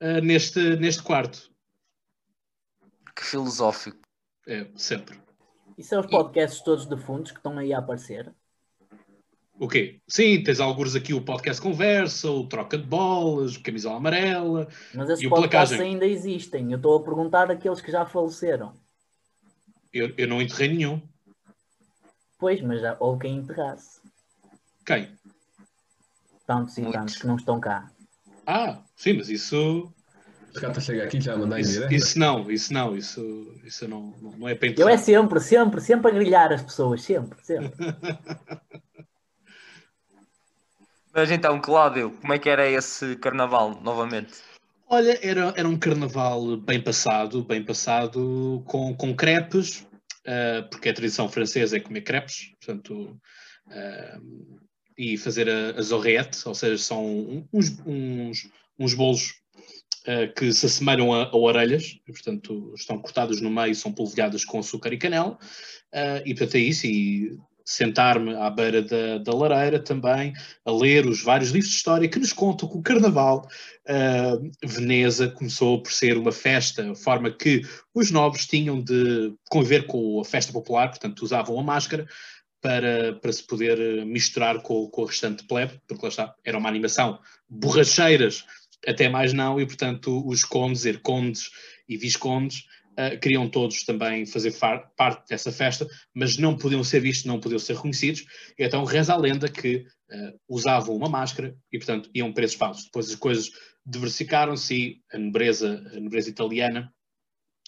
ah, 0.00 0.20
neste, 0.20 0.76
neste 0.76 1.02
quarto. 1.02 1.50
Que 3.16 3.24
filosófico. 3.24 3.98
É, 4.46 4.66
sempre. 4.76 5.18
E 5.76 5.82
são 5.82 6.00
os 6.00 6.06
podcasts 6.06 6.62
todos 6.62 6.86
defuntos 6.86 7.32
que 7.32 7.38
estão 7.38 7.56
aí 7.56 7.72
a 7.72 7.78
aparecer. 7.78 8.32
O 9.58 9.66
quê? 9.66 10.00
Sim, 10.06 10.42
tens 10.42 10.60
alguns 10.60 10.94
aqui 10.94 11.12
o 11.12 11.24
podcast 11.24 11.60
Conversa, 11.60 12.30
o 12.30 12.46
Troca 12.46 12.78
de 12.78 12.84
Bolas, 12.84 13.56
o 13.56 13.62
Camisola 13.62 13.96
Amarela. 13.96 14.68
Mas 14.94 15.10
esses 15.10 15.24
E 15.24 15.26
o 15.26 15.30
podcasts 15.30 15.76
Placagem? 15.76 15.94
ainda 15.94 16.06
existem. 16.06 16.70
Eu 16.70 16.76
estou 16.76 16.96
a 16.96 17.02
perguntar 17.02 17.50
aqueles 17.50 17.80
que 17.80 17.90
já 17.90 18.06
faleceram. 18.06 18.72
Eu, 19.92 20.14
eu 20.16 20.28
não 20.28 20.40
enterrei 20.40 20.68
nenhum. 20.68 21.02
Pois, 22.38 22.60
mas 22.60 22.80
já 22.80 22.96
houve 23.00 23.22
quem 23.22 23.36
enterrasse. 23.36 23.97
Quem? 24.88 25.06
Tantos 26.46 26.78
e 26.78 26.90
tantos 26.90 27.18
que 27.18 27.26
não 27.26 27.36
estão 27.36 27.60
cá. 27.60 27.90
Ah, 28.46 28.80
sim, 28.96 29.12
mas 29.12 29.28
isso. 29.28 29.92
O 30.56 30.58
Cata 30.58 30.80
chega 30.80 31.04
aqui 31.04 31.20
já 31.20 31.36
mandar 31.36 31.60
Isso, 31.60 31.72
direto. 31.72 31.92
isso 31.92 32.18
não, 32.18 32.50
isso 32.50 32.72
não, 32.72 32.96
isso, 32.96 33.54
isso 33.64 33.86
não, 33.86 34.16
não, 34.18 34.48
é 34.48 34.54
para 34.54 34.70
Eu 34.70 34.88
é 34.88 34.96
sempre, 34.96 35.40
sempre, 35.40 35.82
sempre 35.82 36.10
a 36.10 36.14
grilhar 36.14 36.50
as 36.54 36.62
pessoas. 36.62 37.02
Sempre, 37.02 37.38
sempre. 37.44 37.70
Mas 41.12 41.30
então, 41.30 41.60
Cláudio, 41.60 42.12
como 42.22 42.32
é 42.32 42.38
que 42.38 42.48
era 42.48 42.66
esse 42.66 43.14
carnaval, 43.16 43.78
novamente? 43.82 44.36
Olha, 44.88 45.18
era, 45.22 45.52
era 45.54 45.68
um 45.68 45.78
carnaval 45.78 46.56
bem 46.56 46.80
passado, 46.82 47.44
bem 47.44 47.62
passado 47.62 48.62
com, 48.66 48.96
com 48.96 49.14
crepes, 49.14 49.86
ah, 50.26 50.66
porque 50.70 50.88
a 50.88 50.94
tradição 50.94 51.28
francesa 51.28 51.76
é 51.76 51.80
comer 51.80 52.00
crepes, 52.00 52.54
portanto, 52.58 53.20
ah, 53.70 54.18
e 54.98 55.16
fazer 55.16 55.48
a, 55.48 55.78
a 55.78 55.82
zorrete, 55.82 56.46
ou 56.46 56.54
seja, 56.54 56.76
são 56.76 57.46
uns, 57.52 57.80
uns, 57.86 58.50
uns 58.78 58.94
bolos 58.94 59.34
ah, 60.06 60.26
que 60.26 60.52
se 60.52 60.66
assemelham 60.66 61.12
a, 61.14 61.24
a 61.24 61.36
orelhas, 61.36 61.98
e, 62.06 62.12
portanto, 62.12 62.72
estão 62.74 62.98
cortados 62.98 63.40
no 63.40 63.50
meio, 63.50 63.74
são 63.74 63.92
polvilhados 63.92 64.44
com 64.44 64.58
açúcar 64.58 64.92
e 64.92 64.98
canela, 64.98 65.38
ah, 65.94 66.22
e 66.26 66.34
portanto 66.34 66.56
é 66.56 66.60
isso, 66.60 66.86
e 66.86 67.38
sentar-me 67.64 68.34
à 68.34 68.48
beira 68.48 68.80
da, 68.80 69.18
da 69.18 69.32
lareira 69.34 69.78
também, 69.78 70.32
a 70.64 70.72
ler 70.72 71.06
os 71.06 71.22
vários 71.22 71.50
livros 71.50 71.70
de 71.70 71.76
história 71.76 72.08
que 72.08 72.18
nos 72.18 72.32
contam 72.32 72.68
que 72.68 72.78
o 72.78 72.82
carnaval 72.82 73.46
Uh, 73.88 74.50
Veneza 74.62 75.28
começou 75.28 75.82
por 75.82 75.90
ser 75.90 76.18
uma 76.18 76.30
festa, 76.30 76.90
a 76.90 76.94
forma 76.94 77.30
que 77.30 77.62
os 77.94 78.10
nobres 78.10 78.46
tinham 78.46 78.82
de 78.82 79.32
conviver 79.48 79.86
com 79.86 80.20
a 80.20 80.24
festa 80.26 80.52
popular, 80.52 80.90
portanto 80.90 81.22
usavam 81.22 81.58
a 81.58 81.62
máscara 81.62 82.06
para, 82.60 83.14
para 83.14 83.32
se 83.32 83.46
poder 83.46 83.78
uh, 83.78 84.06
misturar 84.06 84.60
com, 84.62 84.88
com 84.88 85.02
o 85.02 85.06
restante 85.06 85.44
plebe, 85.44 85.80
porque 85.86 86.02
lá 86.02 86.08
está, 86.08 86.34
era 86.44 86.58
uma 86.58 86.68
animação 86.68 87.18
borracheiras, 87.48 88.44
até 88.86 89.08
mais 89.08 89.32
não, 89.32 89.60
e 89.60 89.66
portanto 89.66 90.26
os 90.26 90.44
condes, 90.44 90.84
condes 91.02 91.50
e 91.88 91.96
viscondes 91.96 92.64
uh, 92.98 93.18
queriam 93.20 93.48
todos 93.48 93.84
também 93.84 94.26
fazer 94.26 94.52
parte 94.96 95.28
dessa 95.28 95.52
festa, 95.52 95.86
mas 96.12 96.36
não 96.36 96.56
podiam 96.56 96.82
ser 96.82 97.00
vistos, 97.00 97.26
não 97.26 97.40
podiam 97.40 97.58
ser 97.58 97.76
reconhecidos, 97.76 98.24
e 98.58 98.64
então 98.64 98.84
reza 98.84 99.14
a 99.14 99.16
lenda 99.16 99.48
que 99.48 99.76
uh, 99.76 100.38
usavam 100.48 100.96
uma 100.96 101.08
máscara 101.08 101.56
e 101.72 101.78
portanto 101.78 102.10
iam 102.12 102.32
para 102.32 102.44
esses 102.44 102.56
palcos. 102.56 102.84
Depois 102.84 103.08
as 103.08 103.16
coisas 103.16 103.50
diversificaram-se 103.86 104.74
e 104.74 105.00
a 105.12 105.18
nobreza, 105.18 105.82
a 105.94 106.00
nobreza 106.00 106.28
italiana 106.28 106.92
eh, 106.92 106.97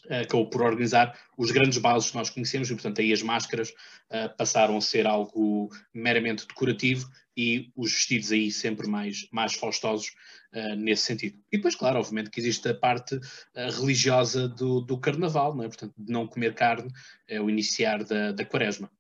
acabou 0.09 0.49
por 0.49 0.63
organizar 0.63 1.19
os 1.37 1.51
grandes 1.51 1.79
bases 1.79 2.11
que 2.11 2.17
nós 2.17 2.31
conhecemos 2.31 2.71
e, 2.71 2.75
portanto, 2.75 3.01
aí 3.01 3.13
as 3.13 3.23
máscaras 3.23 3.73
eh, 4.11 4.29
passaram 4.29 4.77
a 4.77 4.81
ser 4.81 5.07
algo 5.07 5.69
meramente 5.93 6.47
decorativo 6.47 7.09
e 7.37 7.71
os 7.77 7.93
vestidos 7.93 8.33
aí 8.33 8.51
sempre 8.51 8.87
mais, 8.89 9.29
mais 9.33 9.55
faustosos 9.55 10.13
eh, 10.53 10.77
nesse 10.77 11.05
sentido. 11.05 11.39
E 11.53 11.57
depois, 11.57 11.75
claro, 11.75 11.99
obviamente 11.99 12.31
que 12.31 12.41
existe 12.41 12.69
a 12.69 12.75
parte 12.75 13.19
eh, 13.55 13.71
religiosa 13.71 14.49
do, 14.49 14.81
do 14.81 14.99
carnaval, 14.99 15.55
não 15.55 15.65
é? 15.65 15.69
portanto, 15.69 15.95
de 15.97 16.13
não 16.13 16.27
comer 16.27 16.55
carne 16.55 16.91
é 17.29 17.41
o 17.41 17.49
iniciar 17.49 18.05
da, 18.05 18.33
da 18.33 18.45
quaresma. 18.45 18.91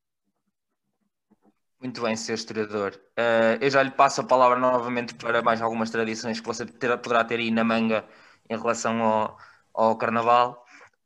Muito 1.80 2.02
bem, 2.02 2.14
Sr. 2.14 2.34
historiador. 2.34 3.00
Eh, 3.16 3.58
eu 3.62 3.70
já 3.70 3.82
lhe 3.82 3.90
passo 3.90 4.20
a 4.20 4.24
palavra 4.24 4.58
novamente 4.58 5.14
para 5.14 5.42
mais 5.42 5.62
algumas 5.62 5.90
tradições 5.90 6.38
que 6.38 6.46
você 6.46 6.66
ter- 6.66 6.96
poderá 6.98 7.24
ter 7.24 7.38
aí 7.38 7.50
na 7.50 7.64
manga 7.64 8.04
em 8.48 8.56
relação 8.56 9.02
ao, 9.02 9.38
ao 9.72 9.96
carnaval. 9.96 10.59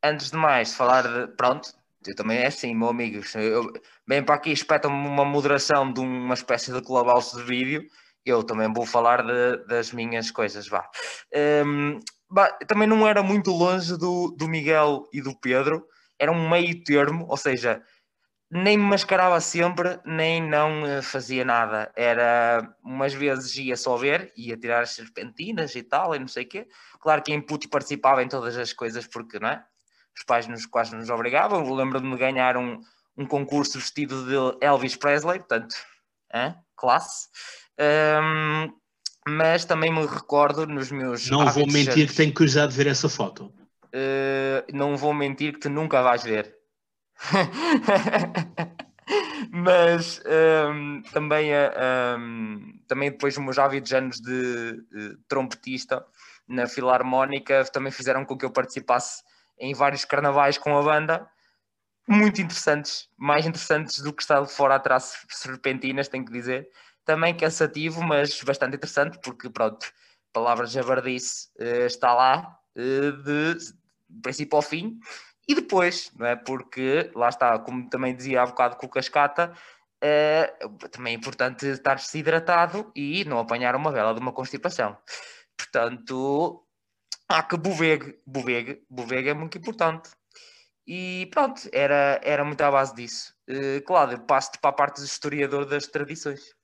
Antes 0.05 0.31
de 0.31 0.37
mais, 0.37 0.75
falar 0.75 1.03
de. 1.03 1.35
Pronto, 1.37 1.73
eu 2.07 2.15
também 2.15 2.39
é 2.39 2.47
assim, 2.47 2.75
meu 2.75 2.89
amigo. 2.89 3.23
Eu, 3.37 3.73
bem 4.07 4.23
para 4.23 4.35
aqui, 4.35 4.53
espeta-me 4.53 4.95
uma 4.95 5.25
moderação 5.25 5.91
de 5.93 6.01
uma 6.01 6.35
espécie 6.35 6.73
de 6.73 6.83
clubhouse 6.83 7.35
de 7.37 7.43
vídeo. 7.43 7.83
Eu 8.25 8.43
também 8.45 8.73
vou 8.73 8.85
falar 8.87 9.23
de- 9.25 9.67
das 9.67 9.93
minhas 9.93 10.31
coisas, 10.31 10.69
vá. 10.69 10.89
Ehm, 11.33 12.01
bah, 12.31 12.51
também 12.69 12.87
não 12.89 13.07
era 13.09 13.23
muito 13.23 13.51
longe 13.51 13.97
do, 13.99 14.31
do 14.39 14.47
Miguel 14.49 15.05
e 15.13 15.23
do 15.23 15.39
Pedro. 15.41 15.87
Era 16.19 16.33
um 16.33 16.49
meio 16.49 16.85
termo, 16.85 17.27
ou 17.29 17.37
seja, 17.37 17.83
nem 18.51 18.77
me 18.79 18.85
mascarava 18.85 19.41
sempre, 19.41 20.01
nem 20.07 20.43
não 20.43 20.87
eh, 20.87 21.03
fazia 21.03 21.45
nada. 21.45 21.93
Era 21.97 22.75
umas 22.85 23.15
vezes 23.15 23.57
ia 23.57 23.77
só 23.77 23.97
ver, 23.97 24.33
ia 24.37 24.57
tirar 24.57 24.83
as 24.83 24.93
serpentinas 24.93 25.75
e 25.77 25.83
tal, 25.83 26.15
e 26.15 26.21
não 26.21 26.29
sei 26.29 26.45
o 26.45 26.49
quê. 26.49 26.69
Claro 27.01 27.23
que 27.23 27.33
em 27.33 27.41
puto 27.43 27.69
participava 27.71 28.23
em 28.23 28.29
todas 28.29 28.57
as 28.59 28.73
coisas, 28.73 29.07
porque 29.07 29.39
não 29.41 29.49
é? 29.49 29.65
Os 30.17 30.25
pais 30.25 30.47
nos 30.47 30.67
quase 30.67 30.95
nos 30.95 31.11
obrigavam. 31.11 31.75
Lembro-me 31.75 32.13
de 32.13 32.19
ganhar 32.19 32.57
um, 32.57 32.81
um 33.17 33.27
concurso 33.27 33.79
vestido 33.79 34.25
de 34.27 34.65
Elvis 34.65 34.97
Presley, 34.97 35.39
portanto, 35.39 35.75
hã? 36.33 36.55
classe. 36.77 37.29
Ahm, 37.79 38.73
mas 39.27 39.65
também 39.65 39.93
me 39.93 40.07
recordo 40.07 40.67
nos 40.67 40.91
meus. 40.91 41.29
Não 41.31 41.47
vou 41.51 41.67
mentir 41.67 42.09
que 42.09 42.15
tenho 42.15 42.33
curiosidade 42.33 42.73
de 42.73 42.79
ver 42.79 42.89
essa 42.89 43.09
foto. 43.09 43.53
Uh, 43.87 44.65
não 44.73 44.97
vou 44.97 45.15
mentir 45.15 45.55
que 45.55 45.61
tu 45.61 45.71
nunca 45.71 46.03
vais 46.03 46.23
ver. 46.25 46.55
Mas 49.51 50.21
um, 50.27 51.03
também, 51.13 51.53
uh, 51.53 52.19
um, 52.19 52.81
também 52.89 53.11
depois 53.11 53.35
dos 53.35 53.45
meus 53.45 53.59
hábitos 53.59 53.93
anos 53.93 54.21
de 54.21 54.85
uh, 54.93 55.17
trompetista 55.29 56.05
na 56.49 56.67
Filarmónica 56.67 57.65
também 57.67 57.93
fizeram 57.93 58.25
com 58.25 58.37
que 58.37 58.45
eu 58.45 58.51
participasse 58.51 59.23
em 59.59 59.75
vários 59.75 60.05
carnavais 60.05 60.59
com 60.59 60.77
a 60.77 60.83
banda 60.83 61.29
muito 62.07 62.41
interessantes, 62.41 63.09
mais 63.17 63.47
interessantes 63.47 64.01
do 64.01 64.13
que 64.13 64.23
está 64.23 64.41
de 64.41 64.51
fora 64.51 64.77
atrás 64.77 65.25
serpentinas, 65.31 66.09
tenho 66.09 66.25
que 66.25 66.33
dizer. 66.33 66.69
Também 67.05 67.37
cansativo, 67.37 68.03
mas 68.03 68.41
bastante 68.43 68.77
interessante, 68.77 69.19
porque 69.23 69.49
pronto, 69.51 69.87
palavras 70.33 70.71
javardice 70.71 71.49
uh, 71.59 71.87
está 71.87 72.15
lá 72.15 72.59
uh, 72.77 73.23
de 73.23 73.57
princípio 74.23 74.57
ao 74.57 74.63
fim. 74.63 74.99
E 75.47 75.55
depois, 75.55 76.11
não 76.17 76.27
é? 76.27 76.37
Porque 76.37 77.11
lá 77.15 77.29
está, 77.29 77.59
como 77.59 77.89
também 77.89 78.15
dizia 78.15 78.43
há 78.43 78.47
bocado 78.47 78.77
com 78.77 78.87
o 78.87 78.89
Cascata, 78.91 79.53
uh, 80.03 80.89
também 80.89 81.15
é 81.15 81.17
importante 81.17 81.67
estar-se 81.67 82.19
hidratado 82.19 82.91
e 82.95 83.25
não 83.25 83.39
apanhar 83.39 83.75
uma 83.77 83.93
vela 83.93 84.15
de 84.15 84.21
uma 84.21 84.33
constipação. 84.33 84.97
Portanto, 85.57 86.65
há 87.29 87.43
que 87.43 87.57
bovegue, 87.57 88.19
bovegue, 88.27 88.83
bovegue 88.89 89.29
é 89.31 89.35
muito 89.35 89.59
importante. 89.59 90.11
E 90.87 91.29
pronto, 91.33 91.63
era, 91.73 92.21
era 92.23 92.45
muito 92.45 92.61
à 92.61 92.71
base 92.71 92.95
disso. 92.95 93.35
Uh, 93.49 93.83
Cláudio, 93.87 94.21
passo-te 94.21 94.59
para 94.59 94.71
a 94.71 94.75
parte 94.75 95.01
do 95.01 95.07
historiador 95.07 95.65
das 95.65 95.87
tradições. 95.87 96.55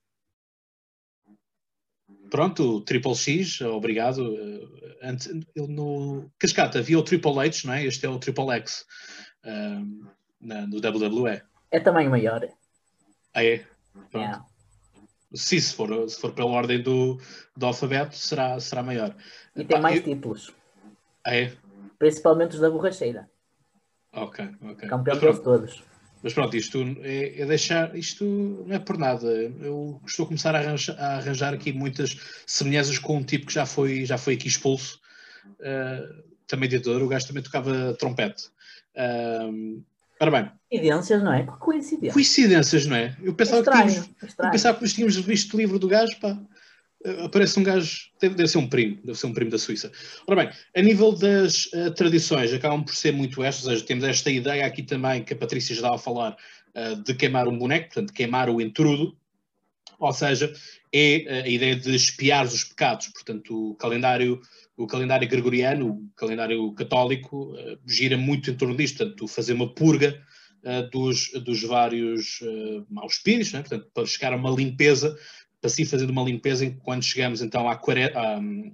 Pronto, 2.30 2.82
Triple 2.82 3.14
X, 3.14 3.60
obrigado. 3.62 4.18
Uh, 4.18 4.96
antes, 5.02 5.28
no 5.56 6.30
Cascata 6.38 6.78
havia 6.78 6.98
o 6.98 7.02
Triple 7.02 7.38
H, 7.38 7.66
não 7.66 7.74
é? 7.74 7.84
Este 7.84 8.04
é 8.04 8.08
o 8.08 8.18
Triple 8.18 8.50
X 8.56 8.84
uh, 9.44 10.10
na, 10.40 10.66
no 10.66 10.76
WWE. 10.76 11.42
É 11.70 11.80
tamanho 11.80 12.10
maior. 12.10 12.46
Ah, 13.32 13.44
é? 13.44 13.64
Pronto. 14.10 14.16
Yeah. 14.16 14.49
Sim, 15.32 15.60
se 15.60 15.74
for, 15.74 16.08
se 16.08 16.20
for 16.20 16.32
pela 16.32 16.50
ordem 16.50 16.82
do, 16.82 17.20
do 17.56 17.66
alfabeto, 17.66 18.16
será, 18.16 18.58
será 18.58 18.82
maior. 18.82 19.14
E 19.54 19.64
tem 19.64 19.80
mais 19.80 19.96
eu... 19.96 20.02
títulos. 20.02 20.52
Ah, 21.24 21.34
é? 21.34 21.52
Principalmente 21.98 22.54
os 22.54 22.60
da 22.60 22.70
borracheira. 22.70 23.30
Ok, 24.12 24.44
ok. 24.62 24.88
Campeão 24.88 25.18
de 25.18 25.42
todos. 25.42 25.82
Mas 26.22 26.34
pronto, 26.34 26.54
isto 26.56 26.78
é, 27.02 27.40
é, 27.40 27.46
deixar, 27.46 27.96
isto 27.96 28.24
não 28.24 28.74
é 28.74 28.78
por 28.78 28.98
nada. 28.98 29.26
Eu 29.26 30.00
estou 30.06 30.24
a 30.24 30.26
começar 30.26 30.54
a 30.54 30.58
arranjar, 30.58 30.98
a 30.98 31.16
arranjar, 31.16 31.54
aqui 31.54 31.72
muitas 31.72 32.18
semelhanças 32.46 32.98
com 32.98 33.16
um 33.16 33.22
tipo 33.22 33.46
que 33.46 33.54
já 33.54 33.64
foi, 33.64 34.04
já 34.04 34.18
foi 34.18 34.34
aqui 34.34 34.48
expulso, 34.48 35.00
uh, 35.46 36.22
também 36.46 36.68
ditador, 36.68 37.02
o 37.02 37.08
gajo 37.08 37.26
também 37.26 37.42
tocava 37.42 37.94
trompete. 37.94 38.48
Uh, 38.94 39.82
ora 40.20 40.30
bem. 40.30 40.50
Coincidências, 40.70 41.22
não 41.22 41.32
é? 41.32 41.46
Coincidências. 41.46 42.12
Coincidências, 42.12 42.86
não 42.86 42.96
é? 42.96 43.16
Eu 43.22 43.34
pensava, 43.34 43.60
estranho, 43.60 43.86
que, 43.86 43.92
tínhamos, 43.92 44.34
eu 44.38 44.50
pensava 44.50 44.76
que 44.76 44.82
nós 44.84 44.92
tínhamos 44.92 45.16
visto 45.16 45.54
o 45.54 45.56
livro 45.56 45.78
do 45.78 45.88
gajo, 45.88 46.18
pá. 46.20 46.38
Eh, 47.04 47.24
aparece 47.24 47.58
um 47.58 47.62
gajo, 47.62 48.10
deve, 48.20 48.34
deve, 48.34 48.48
ser 48.48 48.58
um 48.58 48.68
primo, 48.68 48.98
deve 49.02 49.18
ser 49.18 49.26
um 49.26 49.32
primo 49.32 49.50
da 49.50 49.58
Suíça. 49.58 49.90
Ora 50.26 50.44
bem, 50.44 50.54
a 50.76 50.82
nível 50.82 51.12
das 51.12 51.66
uh, 51.66 51.90
tradições, 51.92 52.52
acabam 52.52 52.84
por 52.84 52.94
ser 52.94 53.12
muito 53.12 53.42
estas, 53.42 53.64
ou 53.64 53.72
seja, 53.72 53.84
temos 53.84 54.04
esta 54.04 54.30
ideia 54.30 54.66
aqui 54.66 54.82
também 54.82 55.24
que 55.24 55.32
a 55.32 55.36
Patrícia 55.36 55.74
já 55.74 55.80
estava 55.80 55.96
a 55.96 55.98
falar 55.98 56.36
uh, 56.74 56.96
de 57.02 57.14
queimar 57.14 57.48
um 57.48 57.56
boneco, 57.56 57.86
portanto, 57.86 58.12
queimar 58.12 58.50
o 58.50 58.60
intrudo, 58.60 59.16
ou 59.98 60.12
seja, 60.12 60.52
é 60.92 61.42
a 61.42 61.48
ideia 61.48 61.76
de 61.76 61.94
espiar 61.94 62.44
os 62.44 62.64
pecados, 62.64 63.08
portanto, 63.08 63.70
o 63.70 63.74
calendário, 63.76 64.40
o 64.82 64.86
calendário 64.86 65.28
gregoriano, 65.28 65.90
o 65.90 66.10
calendário 66.16 66.72
católico, 66.72 67.54
gira 67.86 68.16
muito 68.16 68.50
em 68.50 68.54
torno 68.54 68.76
disto, 68.76 68.98
portanto, 68.98 69.28
fazer 69.28 69.52
uma 69.52 69.72
purga 69.74 70.20
dos, 70.92 71.30
dos 71.44 71.62
vários 71.62 72.40
maus 72.88 73.14
espíritos, 73.14 73.52
né? 73.52 73.60
portanto, 73.60 73.90
para 73.94 74.06
chegar 74.06 74.32
a 74.32 74.36
uma 74.36 74.50
limpeza 74.50 75.16
para 75.60 75.70
se 75.70 75.82
ir 75.82 75.86
fazendo 75.86 76.10
uma 76.10 76.22
limpeza 76.22 76.70
quando 76.82 77.04
chegamos 77.04 77.42
então 77.42 77.68
à, 77.68 77.78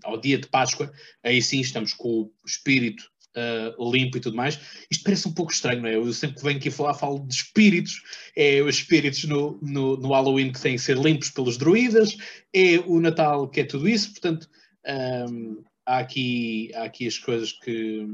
ao 0.04 0.20
dia 0.20 0.38
de 0.38 0.46
Páscoa, 0.46 0.92
aí 1.22 1.42
sim 1.42 1.60
estamos 1.60 1.92
com 1.92 2.08
o 2.08 2.32
espírito 2.46 3.10
uh, 3.36 3.92
limpo 3.92 4.16
e 4.16 4.20
tudo 4.20 4.36
mais. 4.36 4.58
Isto 4.90 5.04
parece 5.04 5.28
um 5.28 5.32
pouco 5.32 5.52
estranho, 5.52 5.82
não 5.82 5.88
é? 5.88 5.96
Eu 5.96 6.12
sempre 6.12 6.36
que 6.36 6.44
venho 6.44 6.58
aqui 6.58 6.70
falar 6.70 6.94
falo 6.94 7.26
de 7.26 7.34
espíritos, 7.34 8.02
é 8.36 8.62
os 8.62 8.76
espíritos 8.76 9.24
no, 9.24 9.58
no, 9.60 9.96
no 9.96 10.12
Halloween 10.12 10.52
que 10.52 10.60
têm 10.60 10.76
que 10.76 10.82
ser 10.82 10.96
limpos 10.96 11.30
pelos 11.30 11.56
druidas, 11.56 12.16
é 12.54 12.78
o 12.86 13.00
Natal 13.00 13.48
que 13.48 13.60
é 13.60 13.64
tudo 13.64 13.88
isso, 13.88 14.12
portanto 14.12 14.48
um, 15.30 15.62
há, 15.86 15.98
aqui, 15.98 16.70
há 16.74 16.82
aqui 16.82 17.06
as 17.06 17.18
coisas 17.18 17.52
que, 17.52 18.06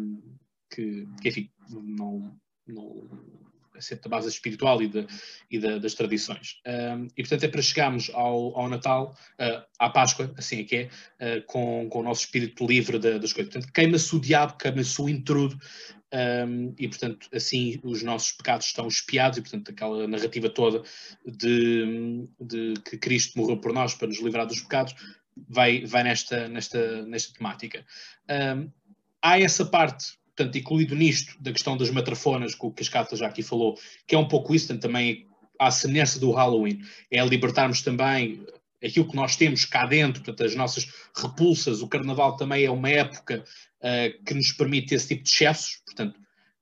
que, 0.70 1.06
que 1.20 1.28
enfim, 1.28 1.50
não, 1.70 2.38
não 2.66 3.08
sempre 3.80 4.04
da 4.08 4.16
base 4.16 4.28
espiritual 4.28 4.80
e, 4.82 4.88
de, 4.88 5.06
e 5.50 5.58
de, 5.58 5.80
das 5.80 5.94
tradições. 5.94 6.61
Um, 6.66 7.08
e 7.16 7.22
portanto 7.22 7.44
é 7.44 7.48
para 7.48 7.62
chegarmos 7.62 8.11
ao, 8.14 8.56
ao 8.58 8.68
Natal, 8.68 9.16
uh, 9.40 9.64
à 9.78 9.90
Páscoa, 9.90 10.32
assim 10.37 10.61
é 10.61 10.64
que 10.64 10.76
é, 10.76 11.38
uh, 11.38 11.42
com, 11.46 11.88
com 11.90 12.00
o 12.00 12.02
nosso 12.02 12.24
espírito 12.24 12.64
livre 12.66 12.98
de, 12.98 13.18
das 13.18 13.32
coisas. 13.32 13.52
Portanto, 13.52 13.72
queima-se 13.72 14.14
o 14.14 14.20
diabo, 14.20 14.56
queima-se 14.56 15.00
o 15.00 15.08
intrudo, 15.08 15.58
um, 16.14 16.74
e 16.78 16.87
portanto 16.88 17.26
assim 17.32 17.80
os 17.82 18.02
nossos 18.02 18.32
pecados 18.32 18.66
estão 18.66 18.87
espiados, 18.87 19.38
e 19.38 19.42
portanto 19.42 19.70
aquela 19.70 20.06
narrativa 20.06 20.48
toda 20.48 20.82
de, 21.26 22.28
de 22.38 22.74
que 22.85 22.98
Cristo 22.98 23.38
morreu 23.38 23.56
por 23.56 23.72
nós 23.72 23.94
para 23.94 24.08
nos 24.08 24.20
livrar 24.20 24.46
dos 24.46 24.61
pecados, 24.61 24.94
vai, 25.48 25.84
vai 25.84 26.02
nesta, 26.02 26.48
nesta, 26.48 27.02
nesta 27.02 27.34
temática. 27.34 27.84
Um, 28.28 28.70
há 29.20 29.38
essa 29.40 29.64
parte 29.64 30.20
portanto, 30.34 30.56
incluído 30.56 30.94
nisto, 30.94 31.36
da 31.40 31.52
questão 31.52 31.76
das 31.76 31.90
matrafonas, 31.90 32.54
que 32.54 32.64
o 32.64 32.70
Cascata 32.70 33.16
já 33.16 33.26
aqui 33.26 33.42
falou, 33.42 33.78
que 34.06 34.14
é 34.14 34.18
um 34.18 34.26
pouco 34.26 34.54
isso, 34.54 34.66
portanto, 34.66 34.82
também 34.82 35.26
a 35.58 35.70
semelhança 35.70 36.18
do 36.18 36.32
Halloween, 36.32 36.80
é 37.10 37.24
libertarmos 37.24 37.82
também 37.82 38.44
aquilo 38.82 39.08
que 39.08 39.14
nós 39.14 39.36
temos 39.36 39.64
cá 39.64 39.86
dentro, 39.86 40.22
portanto, 40.22 40.44
as 40.44 40.56
nossas 40.56 40.88
repulsas. 41.14 41.82
O 41.82 41.88
Carnaval 41.88 42.36
também 42.36 42.64
é 42.64 42.70
uma 42.70 42.90
época 42.90 43.44
uh, 43.80 44.24
que 44.24 44.34
nos 44.34 44.52
permite 44.52 44.94
esse 44.94 45.08
tipo 45.08 45.22
de 45.22 45.30
excessos, 45.30 45.80
portanto, 45.84 46.16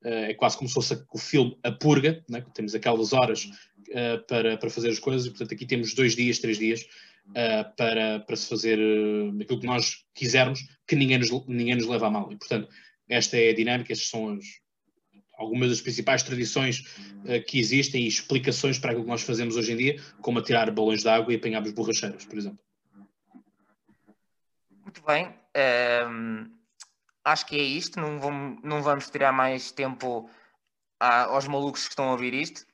uh, 0.04 0.28
é 0.28 0.35
quase 0.35 0.59
como 0.59 0.68
se 0.68 0.74
fosse 0.74 1.02
o 1.11 1.18
filme 1.18 1.56
A 1.62 1.72
Purga, 1.72 2.22
né? 2.28 2.44
temos 2.52 2.74
aquelas 2.74 3.12
horas 3.12 3.44
uh, 3.44 4.26
para, 4.28 4.59
para 4.59 4.68
fazer 4.68 4.90
as 4.90 4.98
coisas, 4.98 5.26
e 5.26 5.30
portanto, 5.30 5.54
aqui 5.54 5.64
temos 5.64 5.94
dois 5.94 6.14
dias, 6.14 6.38
três 6.38 6.59
dias. 6.59 6.85
Para, 7.77 8.21
para 8.21 8.37
se 8.37 8.49
fazer 8.49 8.79
aquilo 9.40 9.61
que 9.61 9.66
nós 9.66 10.05
quisermos, 10.14 10.61
que 10.87 10.97
ninguém 10.97 11.19
nos, 11.19 11.31
ninguém 11.47 11.77
nos 11.77 11.87
leva 11.87 12.09
a 12.09 12.11
mal. 12.11 12.33
E, 12.33 12.37
portanto, 12.37 12.69
esta 13.09 13.37
é 13.37 13.51
a 13.51 13.55
dinâmica, 13.55 13.93
estas 13.93 14.09
são 14.09 14.35
as, 14.35 14.45
algumas 15.40 15.71
das 15.71 15.81
principais 15.81 16.23
tradições 16.23 16.81
uh, 17.25 17.45
que 17.47 17.59
existem 17.59 18.03
e 18.03 18.07
explicações 18.07 18.79
para 18.79 18.90
aquilo 18.90 19.05
que 19.05 19.11
nós 19.11 19.23
fazemos 19.23 19.57
hoje 19.57 19.73
em 19.73 19.77
dia, 19.77 20.03
como 20.21 20.38
atirar 20.38 20.71
balões 20.71 21.03
de 21.03 21.09
água 21.09 21.33
e 21.33 21.37
apanharmos 21.37 21.73
borracheiras, 21.73 22.25
por 22.27 22.38
exemplo. 22.38 22.61
Muito 24.83 25.03
bem. 25.03 25.27
Um, 25.27 25.33
ehm, 25.55 26.51
acho 27.25 27.47
que 27.47 27.57
é 27.57 27.62
isto. 27.62 27.99
Não 27.99 28.19
vamos, 28.19 28.62
não 28.62 28.83
vamos 28.83 29.09
tirar 29.09 29.33
mais 29.33 29.71
tempo 29.71 30.29
a, 30.99 31.23
aos 31.25 31.47
malucos 31.49 31.85
que 31.85 31.90
estão 31.90 32.09
a 32.09 32.12
ouvir 32.12 32.35
isto. 32.35 32.66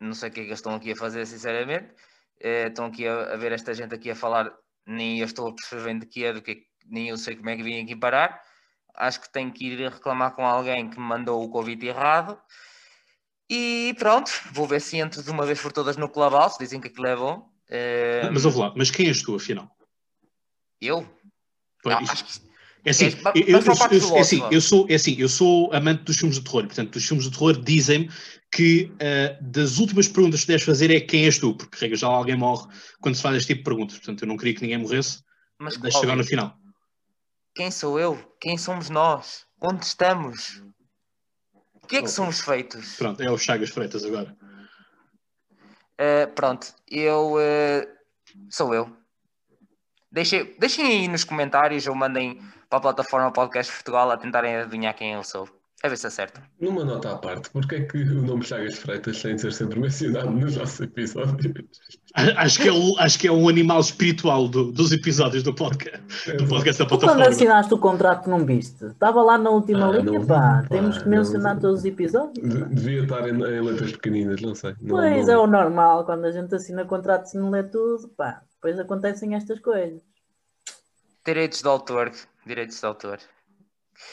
Não 0.00 0.14
sei 0.14 0.30
o 0.30 0.32
que 0.32 0.40
é 0.40 0.42
que 0.44 0.48
eles 0.48 0.58
estão 0.58 0.74
aqui 0.74 0.92
a 0.92 0.96
fazer, 0.96 1.26
sinceramente. 1.26 1.94
Uh, 2.42 2.68
estão 2.68 2.86
aqui 2.86 3.06
a, 3.06 3.34
a, 3.34 3.36
ver 3.36 3.52
esta 3.52 3.72
gente 3.72 3.94
aqui 3.94 4.10
a 4.10 4.16
falar, 4.16 4.52
nem 4.86 5.20
eu 5.20 5.26
estou 5.26 5.48
a 5.48 5.54
perceber 5.54 5.98
de 5.98 6.06
que 6.06 6.24
é, 6.24 6.32
do 6.32 6.42
que 6.42 6.66
nem 6.86 7.08
eu 7.08 7.16
sei 7.16 7.36
como 7.36 7.48
é 7.48 7.56
que 7.56 7.62
vim 7.62 7.82
aqui 7.82 7.96
parar 7.96 8.40
acho 8.94 9.20
que 9.20 9.32
tenho 9.32 9.52
que 9.52 9.66
ir 9.66 9.90
reclamar 9.90 10.32
com 10.32 10.46
alguém 10.46 10.88
que 10.88 10.98
me 10.98 11.06
mandou 11.06 11.42
o 11.42 11.50
convite 11.50 11.86
errado. 11.86 12.38
E 13.50 13.94
pronto, 13.98 14.30
vou 14.52 14.66
ver 14.66 14.80
se 14.80 14.96
entro 14.96 15.22
de 15.22 15.30
uma 15.30 15.44
vez 15.44 15.60
por 15.60 15.72
todas 15.72 15.96
no 15.96 16.08
Clubhouse, 16.08 16.58
dizem 16.58 16.80
que 16.80 16.88
aquilo 16.88 17.06
é 17.06 17.16
bom. 17.16 17.50
Mas 18.32 18.44
ouve 18.44 18.58
lá, 18.58 18.72
mas 18.76 18.90
quem 18.90 19.08
és 19.08 19.22
tu, 19.22 19.34
afinal? 19.34 19.70
Eu? 20.80 21.06
ah, 21.86 21.98
acho 21.98 22.24
que... 22.24 22.53
É 22.84 22.90
assim, 22.90 23.06
é, 23.06 23.08
eu, 23.34 23.58
eu, 23.58 24.16
é 24.16 24.20
assim, 24.20 24.42
eu, 24.50 24.60
sou, 24.60 24.86
é 24.90 24.94
assim, 24.94 25.16
eu 25.18 25.28
sou 25.28 25.72
amante 25.72 26.02
dos 26.02 26.16
filmes 26.16 26.36
de 26.36 26.44
terror, 26.44 26.66
portanto, 26.66 26.96
os 26.96 27.04
filmes 27.06 27.24
de 27.24 27.30
terror 27.30 27.58
dizem-me 27.58 28.10
que 28.52 28.92
uh, 28.94 29.42
das 29.42 29.78
últimas 29.78 30.06
perguntas 30.06 30.42
que 30.42 30.48
deves 30.48 30.64
fazer 30.64 30.90
é 30.90 31.00
quem 31.00 31.24
és 31.24 31.38
tu, 31.38 31.54
porque 31.56 31.78
regra 31.80 31.96
já 31.96 32.06
alguém 32.06 32.36
morre 32.36 32.68
quando 33.00 33.14
se 33.14 33.22
faz 33.22 33.36
este 33.36 33.48
tipo 33.48 33.60
de 33.60 33.64
perguntas, 33.64 33.96
portanto, 33.96 34.22
eu 34.22 34.28
não 34.28 34.36
queria 34.36 34.54
que 34.54 34.60
ninguém 34.60 34.78
morresse, 34.78 35.22
mas 35.58 35.78
deixa 35.78 35.98
chegar 35.98 36.14
no 36.14 36.24
final. 36.24 36.54
Quem 37.54 37.70
sou 37.70 37.98
eu? 37.98 38.36
Quem 38.38 38.58
somos 38.58 38.90
nós? 38.90 39.46
Onde 39.62 39.84
estamos? 39.84 40.62
O 41.82 41.86
que 41.86 41.96
é 41.96 42.02
que 42.02 42.08
somos 42.08 42.40
feitos? 42.40 42.96
Pronto, 42.96 43.22
é 43.22 43.30
o 43.30 43.38
Chagas 43.38 43.70
Freitas 43.70 44.04
agora. 44.04 44.36
Uh, 45.94 46.30
pronto, 46.34 46.74
eu 46.90 47.34
uh, 47.34 47.86
sou 48.50 48.74
eu. 48.74 49.03
Deixem, 50.14 50.54
deixem 50.60 50.86
aí 50.86 51.08
nos 51.08 51.24
comentários 51.24 51.88
ou 51.88 51.94
mandem 51.96 52.38
para 52.70 52.78
a 52.78 52.82
plataforma 52.82 53.32
Podcast 53.32 53.72
Portugal 53.72 54.12
a 54.12 54.16
tentarem 54.16 54.54
adivinhar 54.54 54.94
quem 54.94 55.14
eu 55.14 55.24
sou. 55.24 55.48
A 55.82 55.88
ver 55.88 55.98
se 55.98 56.06
acerta. 56.06 56.40
Numa 56.60 56.84
nota 56.84 57.10
à 57.10 57.16
parte, 57.16 57.50
porque 57.50 57.74
é 57.74 57.80
que 57.80 57.98
o 57.98 58.22
nome 58.22 58.44
Chagas 58.44 58.78
Freitas 58.78 59.20
tem 59.20 59.34
de 59.34 59.40
ser 59.40 59.52
sempre 59.52 59.80
mencionado 59.80 60.30
nos 60.30 60.56
nossos 60.56 60.80
episódios? 60.80 61.52
Acho 62.14 62.62
que 62.62 62.68
é, 62.68 62.72
o, 62.72 62.96
acho 63.00 63.18
que 63.18 63.26
é 63.26 63.32
um 63.32 63.48
animal 63.48 63.80
espiritual 63.80 64.46
do, 64.46 64.70
dos 64.70 64.92
episódios 64.92 65.42
do 65.42 65.52
podcast, 65.52 66.32
do 66.36 66.46
podcast 66.46 66.78
da 66.78 66.88
plataforma. 66.88 67.20
quando 67.20 67.32
assinaste 67.32 67.74
o 67.74 67.78
contrato 67.78 68.30
não 68.30 68.46
viste? 68.46 68.84
Estava 68.84 69.20
lá 69.20 69.36
na 69.36 69.50
última 69.50 69.88
ah, 69.88 69.98
linha, 69.98 70.20
não, 70.20 70.26
pá. 70.26 70.62
Pá, 70.62 70.66
Temos 70.70 70.98
que 70.98 71.08
mencionar 71.08 71.54
não, 71.54 71.60
todos 71.60 71.80
os 71.80 71.84
episódios. 71.84 72.48
Devia 72.70 73.02
estar 73.02 73.28
em, 73.28 73.32
em, 73.32 73.60
letras 73.60 73.90
pequeninas, 73.90 74.40
não 74.40 74.54
sei. 74.54 74.76
Não, 74.80 74.94
pois 74.94 75.28
é 75.28 75.36
o 75.36 75.48
normal, 75.48 76.04
quando 76.04 76.24
a 76.24 76.30
gente 76.30 76.54
assina 76.54 76.84
contrato 76.84 77.34
e 77.34 77.36
não 77.36 77.50
lê 77.50 77.64
tudo, 77.64 78.08
pá. 78.16 78.42
Depois 78.64 78.80
acontecem 78.80 79.34
estas 79.34 79.60
coisas. 79.60 80.00
Direitos 81.22 81.60
de 81.60 81.68
autor, 81.68 82.10
direitos 82.46 82.80
de 82.80 82.86
autor. 82.86 83.20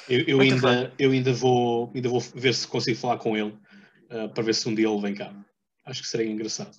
Eu, 0.09 0.25
eu 0.27 0.41
ainda, 0.41 0.93
eu 0.99 1.11
ainda, 1.11 1.31
vou, 1.31 1.89
ainda 1.95 2.09
vou 2.09 2.19
ver 2.19 2.53
se 2.53 2.67
consigo 2.67 2.97
falar 2.97 3.17
com 3.17 3.37
ele 3.37 3.57
uh, 4.09 4.27
para 4.33 4.43
ver 4.43 4.53
se 4.53 4.67
um 4.67 4.75
dia 4.75 4.89
ele 4.89 5.01
vem 5.01 5.15
cá. 5.15 5.33
Acho 5.85 6.01
que 6.01 6.07
seria 6.09 6.29
engraçado. 6.29 6.77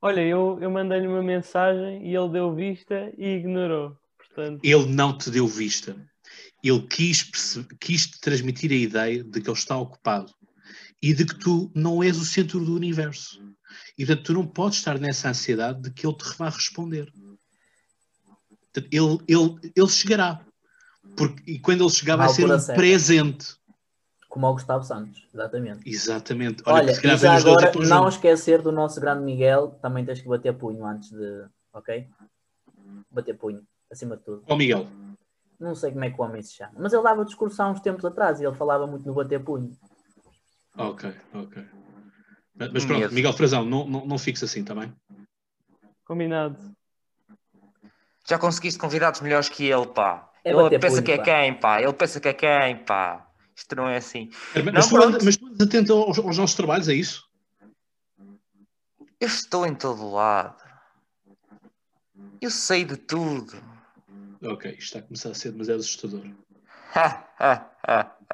Olha, 0.00 0.20
eu, 0.20 0.56
eu 0.60 0.70
mandei-lhe 0.70 1.08
uma 1.08 1.20
mensagem 1.20 2.08
e 2.08 2.14
ele 2.14 2.28
deu 2.28 2.54
vista 2.54 3.12
e 3.18 3.38
ignorou. 3.38 3.98
Portanto... 4.16 4.60
Ele 4.62 4.86
não 4.86 5.18
te 5.18 5.30
deu 5.30 5.48
vista. 5.48 5.96
Ele 6.62 6.82
quis, 6.82 7.28
quis 7.80 8.06
te 8.06 8.20
transmitir 8.20 8.70
a 8.70 8.76
ideia 8.76 9.24
de 9.24 9.40
que 9.40 9.50
ele 9.50 9.58
está 9.58 9.76
ocupado 9.76 10.32
e 11.02 11.12
de 11.12 11.26
que 11.26 11.40
tu 11.40 11.72
não 11.74 12.04
és 12.04 12.16
o 12.16 12.24
centro 12.24 12.64
do 12.64 12.72
universo. 12.72 13.42
E 13.98 14.06
portanto, 14.06 14.26
tu 14.26 14.32
não 14.34 14.46
podes 14.46 14.78
estar 14.78 14.98
nessa 14.98 15.28
ansiedade 15.28 15.82
de 15.82 15.90
que 15.90 16.06
ele 16.06 16.16
te 16.16 16.36
vá 16.36 16.48
responder. 16.48 17.12
Ele, 18.90 19.18
ele, 19.28 19.72
ele 19.76 19.88
chegará. 19.88 20.44
Porque, 21.16 21.42
e 21.50 21.58
quando 21.58 21.82
ele 21.84 21.90
chegar, 21.90 22.16
vai 22.16 22.28
ser 22.28 22.50
um 22.50 22.58
certa. 22.58 22.80
presente. 22.80 23.56
Como 24.28 24.46
ao 24.46 24.54
Gustavo 24.54 24.82
Santos, 24.82 25.28
exatamente. 25.32 25.88
Exatamente. 25.88 26.62
Olha, 26.66 26.90
Olha 26.92 27.14
e 27.14 27.16
já 27.16 27.36
agora, 27.36 27.72
não 27.86 28.08
esquecer 28.08 28.60
do 28.60 28.72
nosso 28.72 29.00
grande 29.00 29.22
Miguel, 29.22 29.78
também 29.80 30.04
tens 30.04 30.20
que 30.20 30.28
bater 30.28 30.52
punho 30.54 30.84
antes 30.84 31.10
de. 31.10 31.46
Ok? 31.72 32.08
Bater 33.10 33.36
punho, 33.36 33.62
acima 33.90 34.16
de 34.16 34.24
tudo. 34.24 34.42
Ó 34.48 34.56
Miguel. 34.56 34.88
Não 35.60 35.74
sei 35.76 35.92
como 35.92 36.04
é 36.04 36.10
que 36.10 36.20
o 36.20 36.24
homem 36.24 36.42
se 36.42 36.54
chama, 36.54 36.72
mas 36.76 36.92
ele 36.92 37.02
dava 37.02 37.24
discurso 37.24 37.62
há 37.62 37.70
uns 37.70 37.80
tempos 37.80 38.04
atrás 38.04 38.40
e 38.40 38.44
ele 38.44 38.56
falava 38.56 38.86
muito 38.88 39.06
no 39.06 39.14
bater 39.14 39.42
punho. 39.42 39.70
Ok, 40.76 41.14
ok. 41.32 41.64
Mas 42.56 42.84
pronto, 42.84 43.12
Miguel 43.12 43.32
Frazão, 43.32 43.64
não, 43.64 43.86
não, 43.86 44.06
não 44.06 44.18
fixe 44.18 44.44
assim, 44.44 44.60
está 44.60 44.74
bem? 44.74 44.94
Combinado. 46.04 46.56
Já 48.28 48.38
conseguiste 48.38 48.78
convidados 48.78 49.20
melhores 49.20 49.48
que 49.48 49.64
ele, 49.64 49.86
pá. 49.86 50.30
É 50.44 50.50
ele 50.50 50.78
pensa 50.78 50.96
punho, 50.96 51.04
que 51.04 51.12
é 51.12 51.16
pá. 51.16 51.24
quem, 51.24 51.54
pá. 51.54 51.82
Ele 51.82 51.92
pensa 51.92 52.20
que 52.20 52.28
é 52.28 52.32
quem, 52.32 52.76
pá. 52.84 53.26
Isto 53.56 53.76
não 53.76 53.88
é 53.88 53.96
assim. 53.96 54.30
Mas, 54.54 54.64
não, 54.64 54.88
tu, 54.88 55.02
andas, 55.04 55.24
mas 55.24 55.36
tu 55.36 55.46
andas 55.46 55.66
atento 55.66 55.92
aos, 55.92 56.18
aos, 56.18 56.38
nossos 56.38 56.56
trabalhos, 56.56 56.88
é 56.88 56.94
isso? 56.94 57.28
Eu 59.20 59.28
estou 59.28 59.66
em 59.66 59.74
todo 59.74 60.10
lado. 60.10 60.62
Eu 62.40 62.50
sei 62.50 62.84
de 62.84 62.96
tudo. 62.96 63.54
Ok, 64.42 64.70
isto 64.72 64.82
está 64.82 64.98
a 64.98 65.02
começar 65.02 65.30
a 65.30 65.34
ser 65.34 65.52
demasiado 65.52 65.80
assustador. 65.80 66.24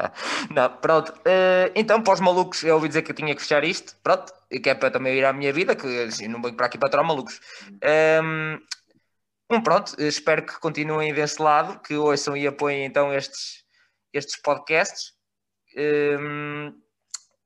não, 0.51 0.77
pronto. 0.77 1.11
Uh, 1.11 1.71
então, 1.75 2.03
para 2.03 2.15
os 2.15 2.21
malucos, 2.21 2.63
eu 2.63 2.75
ouvi 2.75 2.89
dizer 2.89 3.03
que 3.03 3.11
eu 3.11 3.15
tinha 3.15 3.35
que 3.35 3.43
fechar 3.43 3.65
isto. 3.65 3.97
Pronto. 4.03 4.33
Que 4.63 4.71
é 4.71 4.75
para 4.75 4.91
também 4.91 5.17
ir 5.17 5.25
à 5.25 5.33
minha 5.33 5.53
vida, 5.53 5.77
que 5.77 5.87
assim, 6.03 6.27
não 6.27 6.43
venho 6.43 6.57
para 6.57 6.67
aqui 6.67 6.79
para 6.79 6.89
aturar 6.89 7.07
malucos. 7.07 7.41
Um, 8.23 8.59
um, 9.51 9.61
pronto. 9.63 9.95
Espero 9.99 10.45
que 10.45 10.59
continuem 10.59 11.15
desse 11.15 11.41
lado, 11.41 11.81
que 11.81 11.95
ouçam 11.95 12.37
e 12.37 12.47
apoiem 12.47 12.85
então 12.85 13.13
estes, 13.13 13.65
estes 14.13 14.37
podcasts. 14.37 15.13
Um, 15.77 16.73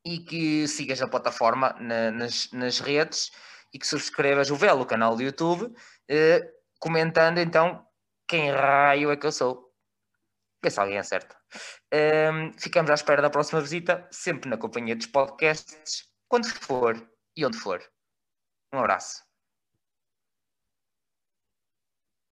e 0.04 0.18
que 0.18 0.68
sigas 0.68 1.00
a 1.00 1.08
plataforma 1.08 1.74
na, 1.80 2.10
nas, 2.10 2.50
nas 2.52 2.78
redes 2.78 3.30
e 3.72 3.78
que 3.78 3.86
subscrevas 3.86 4.50
o 4.50 4.56
Velo, 4.56 4.82
o 4.82 4.86
canal 4.86 5.16
do 5.16 5.22
YouTube, 5.22 5.64
uh, 5.64 6.48
comentando 6.78 7.38
então 7.38 7.84
quem 8.28 8.50
raio 8.50 9.10
é 9.10 9.16
que 9.16 9.26
eu 9.26 9.32
sou. 9.32 9.72
Vê 10.62 10.70
se 10.70 10.80
alguém 10.80 10.98
acerta. 10.98 11.36
Um, 11.92 12.52
ficamos 12.58 12.90
à 12.90 12.94
espera 12.94 13.22
da 13.22 13.30
próxima 13.30 13.60
visita, 13.60 14.06
sempre 14.10 14.48
na 14.48 14.56
companhia 14.56 14.96
dos 14.96 15.06
podcasts, 15.06 16.04
quando 16.28 16.46
for 16.46 16.96
e 17.36 17.44
onde 17.44 17.58
for. 17.58 17.82
Um 18.72 18.78
abraço. 18.78 19.23